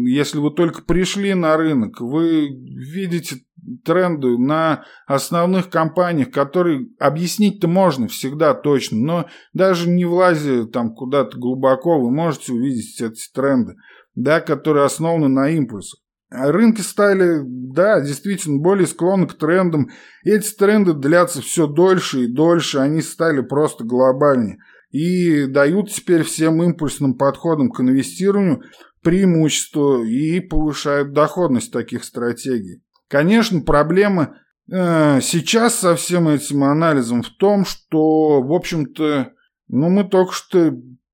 если 0.06 0.38
вы 0.38 0.52
только 0.52 0.82
пришли 0.82 1.34
на 1.34 1.56
рынок. 1.56 2.00
Вы 2.00 2.50
видите 2.50 3.38
тренды 3.84 4.38
на 4.38 4.84
основных 5.08 5.70
компаниях, 5.70 6.30
которые 6.30 6.86
объяснить-то 7.00 7.66
можно 7.66 8.06
всегда 8.06 8.54
точно, 8.54 8.98
но 8.98 9.26
даже 9.54 9.88
не 9.88 10.04
влазя 10.04 10.66
там 10.66 10.94
куда-то 10.94 11.36
глубоко, 11.36 12.00
вы 12.00 12.12
можете 12.12 12.52
увидеть 12.52 13.00
эти 13.00 13.28
тренды, 13.34 13.74
да, 14.14 14.40
которые 14.40 14.84
основаны 14.84 15.26
на 15.26 15.50
импульсах. 15.50 15.98
Рынки 16.30 16.80
стали, 16.80 17.40
да, 17.44 18.00
действительно 18.00 18.60
более 18.60 18.86
склонны 18.86 19.26
к 19.26 19.34
трендам. 19.34 19.90
Эти 20.22 20.54
тренды 20.54 20.92
длятся 20.92 21.42
все 21.42 21.66
дольше 21.66 22.24
и 22.24 22.32
дольше, 22.32 22.78
они 22.78 23.02
стали 23.02 23.40
просто 23.40 23.82
глобальнее. 23.84 24.58
И 24.90 25.46
дают 25.46 25.90
теперь 25.90 26.22
всем 26.22 26.62
импульсным 26.62 27.14
подходам 27.14 27.70
к 27.70 27.80
инвестированию 27.80 28.62
преимущество 29.02 30.04
и 30.04 30.40
повышают 30.40 31.12
доходность 31.12 31.72
таких 31.72 32.04
стратегий. 32.04 32.82
Конечно, 33.08 33.62
проблема 33.62 34.36
э, 34.70 35.20
сейчас 35.20 35.76
со 35.76 35.96
всем 35.96 36.28
этим 36.28 36.62
анализом 36.62 37.22
в 37.22 37.30
том, 37.30 37.64
что, 37.64 38.40
в 38.40 38.52
общем-то, 38.52 39.32
ну, 39.68 39.88
мы 39.88 40.04
только 40.04 40.32
что 40.32 40.72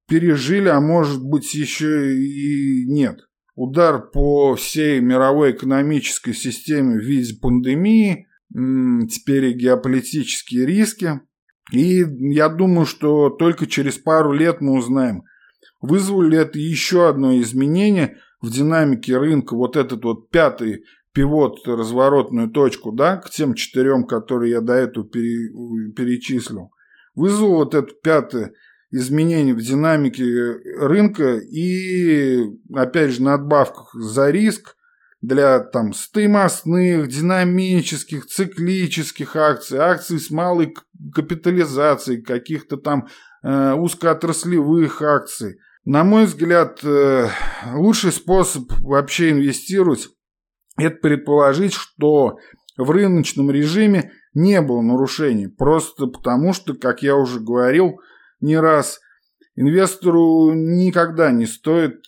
пережили, 0.09 0.69
а 0.69 0.81
может 0.81 1.23
быть 1.23 1.55
еще 1.55 2.17
и 2.17 2.85
нет. 2.87 3.26
Удар 3.57 4.11
по 4.11 4.55
всей 4.55 5.01
мировой 5.01 5.53
экономической 5.53 6.35
системе 6.35 6.99
в 6.99 7.03
виде 7.03 7.35
пандемии, 7.40 8.29
теперь 8.53 9.47
и 9.47 9.53
геополитические 9.55 10.66
риски. 10.66 11.23
И 11.73 12.05
я 12.35 12.51
думаю, 12.51 12.85
что 12.85 13.31
только 13.31 13.66
через 13.66 13.97
пару 13.97 14.33
лет 14.33 14.61
мы 14.61 14.77
узнаем, 14.77 15.25
вызвало 15.81 16.23
ли 16.23 16.37
это 16.37 16.59
еще 16.59 17.09
одно 17.09 17.35
изменение 17.40 18.19
в 18.42 18.51
динамике 18.51 19.16
рынка, 19.16 19.57
вот 19.57 19.77
этот 19.77 20.05
вот 20.05 20.29
пятый 20.29 20.85
пивот, 21.12 21.66
разворотную 21.66 22.51
точку, 22.51 22.92
да, 22.92 23.16
к 23.16 23.31
тем 23.31 23.55
четырем, 23.55 24.07
которые 24.07 24.53
я 24.53 24.61
до 24.61 24.75
этого 24.75 25.09
пере, 25.09 25.49
перечислил, 25.97 26.73
вызвал 27.14 27.55
вот 27.55 27.75
это 27.75 27.90
пятое 28.03 28.53
изменение 28.97 29.55
в 29.55 29.61
динамике 29.61 30.25
рынка 30.79 31.37
и, 31.37 32.45
опять 32.75 33.13
же, 33.13 33.23
надбавках 33.23 33.95
за 33.95 34.31
риск 34.31 34.77
для 35.21 35.61
там 35.61 35.93
стоимостных, 35.93 37.09
динамических, 37.09 38.27
циклических 38.27 39.37
акций, 39.37 39.79
акций 39.79 40.19
с 40.19 40.31
малой 40.31 40.75
капитализацией, 41.15 42.23
каких-то 42.23 42.77
там 42.77 43.09
э, 43.43 43.73
узкоотраслевых 43.75 45.03
акций. 45.03 45.59
На 45.85 46.05
мой 46.05 46.27
взгляд, 46.27 46.81
э, 46.83 47.29
лучший 47.75 48.13
способ 48.13 48.73
вообще 48.81 49.31
инвестировать 49.31 50.09
это 50.77 50.97
предположить, 50.97 51.73
что 51.73 52.39
в 52.77 52.91
рыночном 52.91 53.51
режиме 53.51 54.13
не 54.35 54.61
было 54.61 54.83
нарушений, 54.83 55.49
просто 55.49 56.07
потому 56.07 56.53
что, 56.53 56.75
как 56.75 57.03
я 57.03 57.17
уже 57.17 57.41
говорил 57.41 58.01
не 58.40 58.59
раз, 58.59 59.01
инвестору 59.57 60.53
никогда 60.53 61.31
не 61.31 61.46
стоит, 61.46 62.03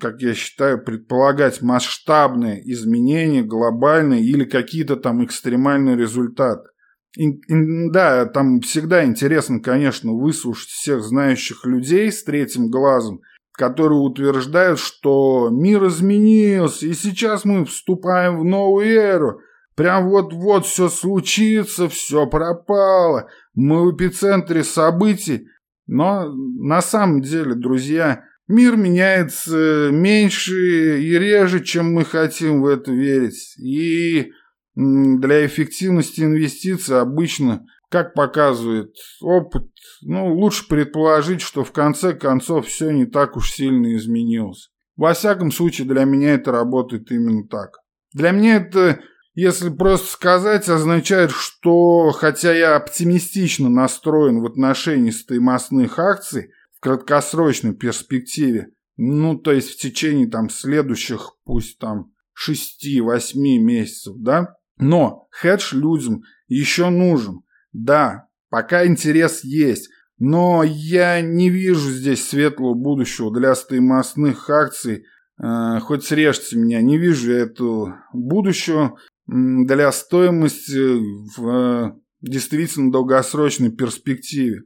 как 0.00 0.20
я 0.20 0.34
считаю, 0.34 0.82
предполагать 0.82 1.62
масштабные 1.62 2.60
изменения, 2.72 3.42
глобальные 3.42 4.22
или 4.22 4.44
какие-то 4.44 4.96
там 4.96 5.24
экстремальные 5.24 5.96
результаты. 5.96 6.68
И, 7.16 7.30
и, 7.30 7.90
да, 7.90 8.26
там 8.26 8.60
всегда 8.60 9.04
интересно, 9.04 9.60
конечно, 9.60 10.12
выслушать 10.12 10.68
всех 10.68 11.02
знающих 11.02 11.64
людей 11.64 12.12
с 12.12 12.22
третьим 12.22 12.68
глазом, 12.68 13.20
которые 13.52 13.98
утверждают, 13.98 14.78
что 14.78 15.48
мир 15.50 15.86
изменился, 15.88 16.86
и 16.86 16.92
сейчас 16.92 17.44
мы 17.44 17.64
вступаем 17.64 18.38
в 18.38 18.44
новую 18.44 18.86
эру. 18.86 19.40
Прям 19.74 20.08
вот-вот 20.08 20.66
все 20.66 20.88
случится, 20.88 21.88
все 21.88 22.26
пропало, 22.26 23.28
мы 23.54 23.84
в 23.84 23.96
эпицентре 23.96 24.64
событий. 24.64 25.46
Но 25.88 26.32
на 26.32 26.80
самом 26.80 27.20
деле, 27.22 27.54
друзья, 27.54 28.24
мир 28.46 28.76
меняется 28.76 29.88
меньше 29.90 31.02
и 31.02 31.18
реже, 31.18 31.64
чем 31.64 31.92
мы 31.92 32.04
хотим 32.04 32.62
в 32.62 32.66
это 32.66 32.92
верить. 32.92 33.56
И 33.58 34.30
для 34.76 35.44
эффективности 35.44 36.20
инвестиций 36.20 37.00
обычно– 37.00 37.66
как 37.90 38.14
показывает 38.14 38.94
опыт, 39.20 39.70
ну, 40.02 40.34
лучше 40.34 40.68
предположить, 40.68 41.40
что 41.40 41.64
в 41.64 41.72
конце 41.72 42.14
концов 42.14 42.66
все 42.66 42.90
не 42.90 43.06
так 43.06 43.36
уж 43.36 43.50
сильно 43.52 43.94
изменилось. 43.96 44.70
Во 44.96 45.14
всяком 45.14 45.50
случае, 45.50 45.86
для 45.86 46.04
меня 46.04 46.34
это 46.34 46.52
работает 46.52 47.10
именно 47.10 47.46
так. 47.48 47.78
Для 48.12 48.30
меня 48.32 48.56
это, 48.56 49.00
если 49.40 49.68
просто 49.68 50.08
сказать, 50.08 50.68
означает, 50.68 51.30
что 51.30 52.10
хотя 52.10 52.52
я 52.52 52.74
оптимистично 52.74 53.68
настроен 53.68 54.40
в 54.40 54.46
отношении 54.46 55.12
стоимостных 55.12 56.00
акций 56.00 56.50
в 56.76 56.80
краткосрочной 56.80 57.72
перспективе, 57.72 58.72
ну, 58.96 59.38
то 59.38 59.52
есть 59.52 59.70
в 59.70 59.76
течение 59.78 60.28
там 60.28 60.50
следующих, 60.50 61.36
пусть 61.44 61.78
там 61.78 62.10
6-8 62.34 63.36
месяцев, 63.60 64.16
да, 64.16 64.56
но 64.76 65.28
хедж 65.30 65.72
людям 65.72 66.24
еще 66.48 66.88
нужен. 66.90 67.42
Да, 67.72 68.26
пока 68.50 68.88
интерес 68.88 69.44
есть, 69.44 69.88
но 70.18 70.64
я 70.64 71.20
не 71.20 71.48
вижу 71.48 71.92
здесь 71.92 72.28
светлого 72.28 72.74
будущего 72.74 73.32
для 73.32 73.54
стоимостных 73.54 74.50
акций. 74.50 75.04
Э, 75.40 75.78
хоть 75.78 76.02
срежьте 76.04 76.56
меня, 76.56 76.82
не 76.82 76.98
вижу 76.98 77.32
этого 77.32 78.00
будущего 78.12 78.98
для 79.28 79.92
стоимости 79.92 80.98
в 81.36 81.48
э, 81.48 81.92
действительно 82.20 82.90
долгосрочной 82.90 83.70
перспективе. 83.70 84.62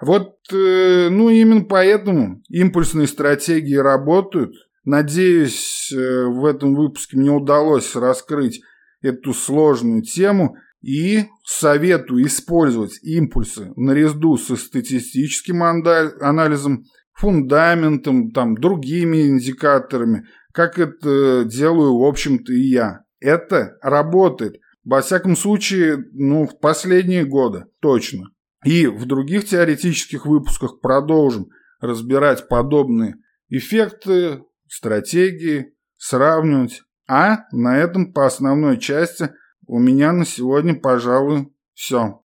Вот, 0.00 0.36
э, 0.52 1.08
ну, 1.10 1.30
именно 1.30 1.64
поэтому 1.64 2.42
импульсные 2.48 3.08
стратегии 3.08 3.74
работают. 3.74 4.54
Надеюсь, 4.84 5.92
э, 5.92 6.24
в 6.26 6.44
этом 6.44 6.74
выпуске 6.74 7.16
мне 7.16 7.30
удалось 7.30 7.96
раскрыть 7.96 8.60
эту 9.00 9.34
сложную 9.34 10.02
тему– 10.02 10.56
и 10.82 11.26
советую 11.44 12.26
использовать 12.26 13.02
импульсы 13.02 13.72
наряду 13.76 14.36
со 14.36 14.56
статистическим 14.56 15.62
анализом 15.62 16.84
фундаментом, 17.14 18.32
там, 18.32 18.56
другими 18.56 19.28
индикаторами, 19.28 20.26
как 20.52 20.78
это 20.78 21.44
делаю, 21.44 21.98
в 21.98 22.04
общем-то, 22.04 22.52
и 22.52 22.62
я. 22.62 23.00
Это 23.22 23.78
работает. 23.82 24.60
Во 24.84 25.00
всяком 25.00 25.36
случае, 25.36 26.04
ну, 26.12 26.44
в 26.46 26.58
последние 26.58 27.24
годы, 27.24 27.66
точно. 27.80 28.30
И 28.64 28.88
в 28.88 29.06
других 29.06 29.44
теоретических 29.44 30.26
выпусках 30.26 30.80
продолжим 30.80 31.50
разбирать 31.80 32.48
подобные 32.48 33.14
эффекты, 33.48 34.42
стратегии, 34.68 35.72
сравнивать. 35.98 36.82
А 37.08 37.44
на 37.52 37.78
этом 37.78 38.12
по 38.12 38.26
основной 38.26 38.78
части 38.78 39.30
у 39.68 39.78
меня 39.78 40.12
на 40.12 40.24
сегодня, 40.24 40.74
пожалуй, 40.74 41.52
все. 41.74 42.22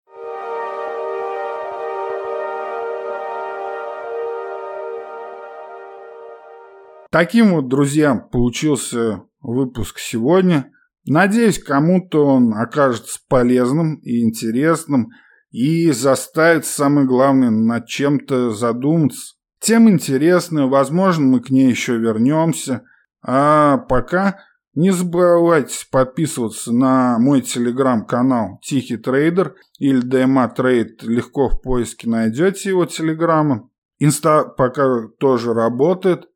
Таким 7.10 7.54
вот, 7.54 7.68
друзья, 7.68 8.14
получился 8.14 9.22
выпуск 9.40 9.98
сегодня. 9.98 10.72
Надеюсь, 11.06 11.62
кому-то 11.62 12.26
он 12.26 12.54
окажется 12.54 13.20
полезным 13.28 13.96
и 13.96 14.22
интересным 14.22 15.08
и 15.50 15.90
заставит, 15.92 16.66
самое 16.66 17.06
главное, 17.06 17.50
над 17.50 17.86
чем-то 17.86 18.50
задуматься. 18.50 19.36
Тем 19.60 19.88
интересно, 19.88 20.66
возможно, 20.66 21.24
мы 21.24 21.40
к 21.40 21.50
ней 21.50 21.68
еще 21.68 21.96
вернемся. 21.96 22.82
А 23.22 23.78
пока 23.78 24.38
не 24.74 24.90
забывайте 24.90 25.86
подписываться 25.90 26.72
на 26.72 27.18
мой 27.18 27.40
телеграм-канал 27.40 28.60
Тихий 28.62 28.98
Трейдер 28.98 29.54
или 29.78 30.06
DMA 30.06 30.54
Trade. 30.54 31.02
Легко 31.02 31.48
в 31.48 31.62
поиске 31.62 32.10
найдете 32.10 32.68
его 32.68 32.84
в 32.84 32.92
телеграме. 32.92 33.70
Инста 33.98 34.44
пока 34.44 35.08
тоже 35.18 35.54
работает. 35.54 36.28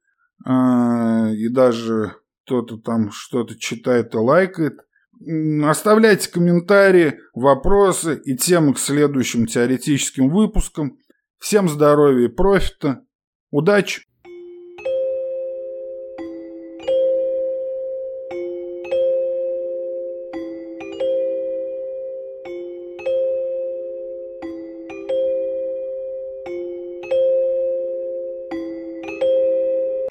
А, 0.47 1.29
и 1.29 1.49
даже 1.49 2.15
кто-то 2.51 2.79
там 2.79 3.13
что-то 3.13 3.57
читает 3.57 4.13
и 4.13 4.19
лайкает. 4.19 4.81
Оставляйте 5.65 6.29
комментарии, 6.29 7.21
вопросы 7.33 8.21
и 8.25 8.37
темы 8.37 8.75
к 8.75 8.79
следующим 8.81 9.47
теоретическим 9.47 10.29
выпускам. 10.29 10.99
Всем 11.39 11.69
здоровья 11.69 12.27
и 12.27 12.29
профита. 12.29 13.05
Удачи! 13.53 14.10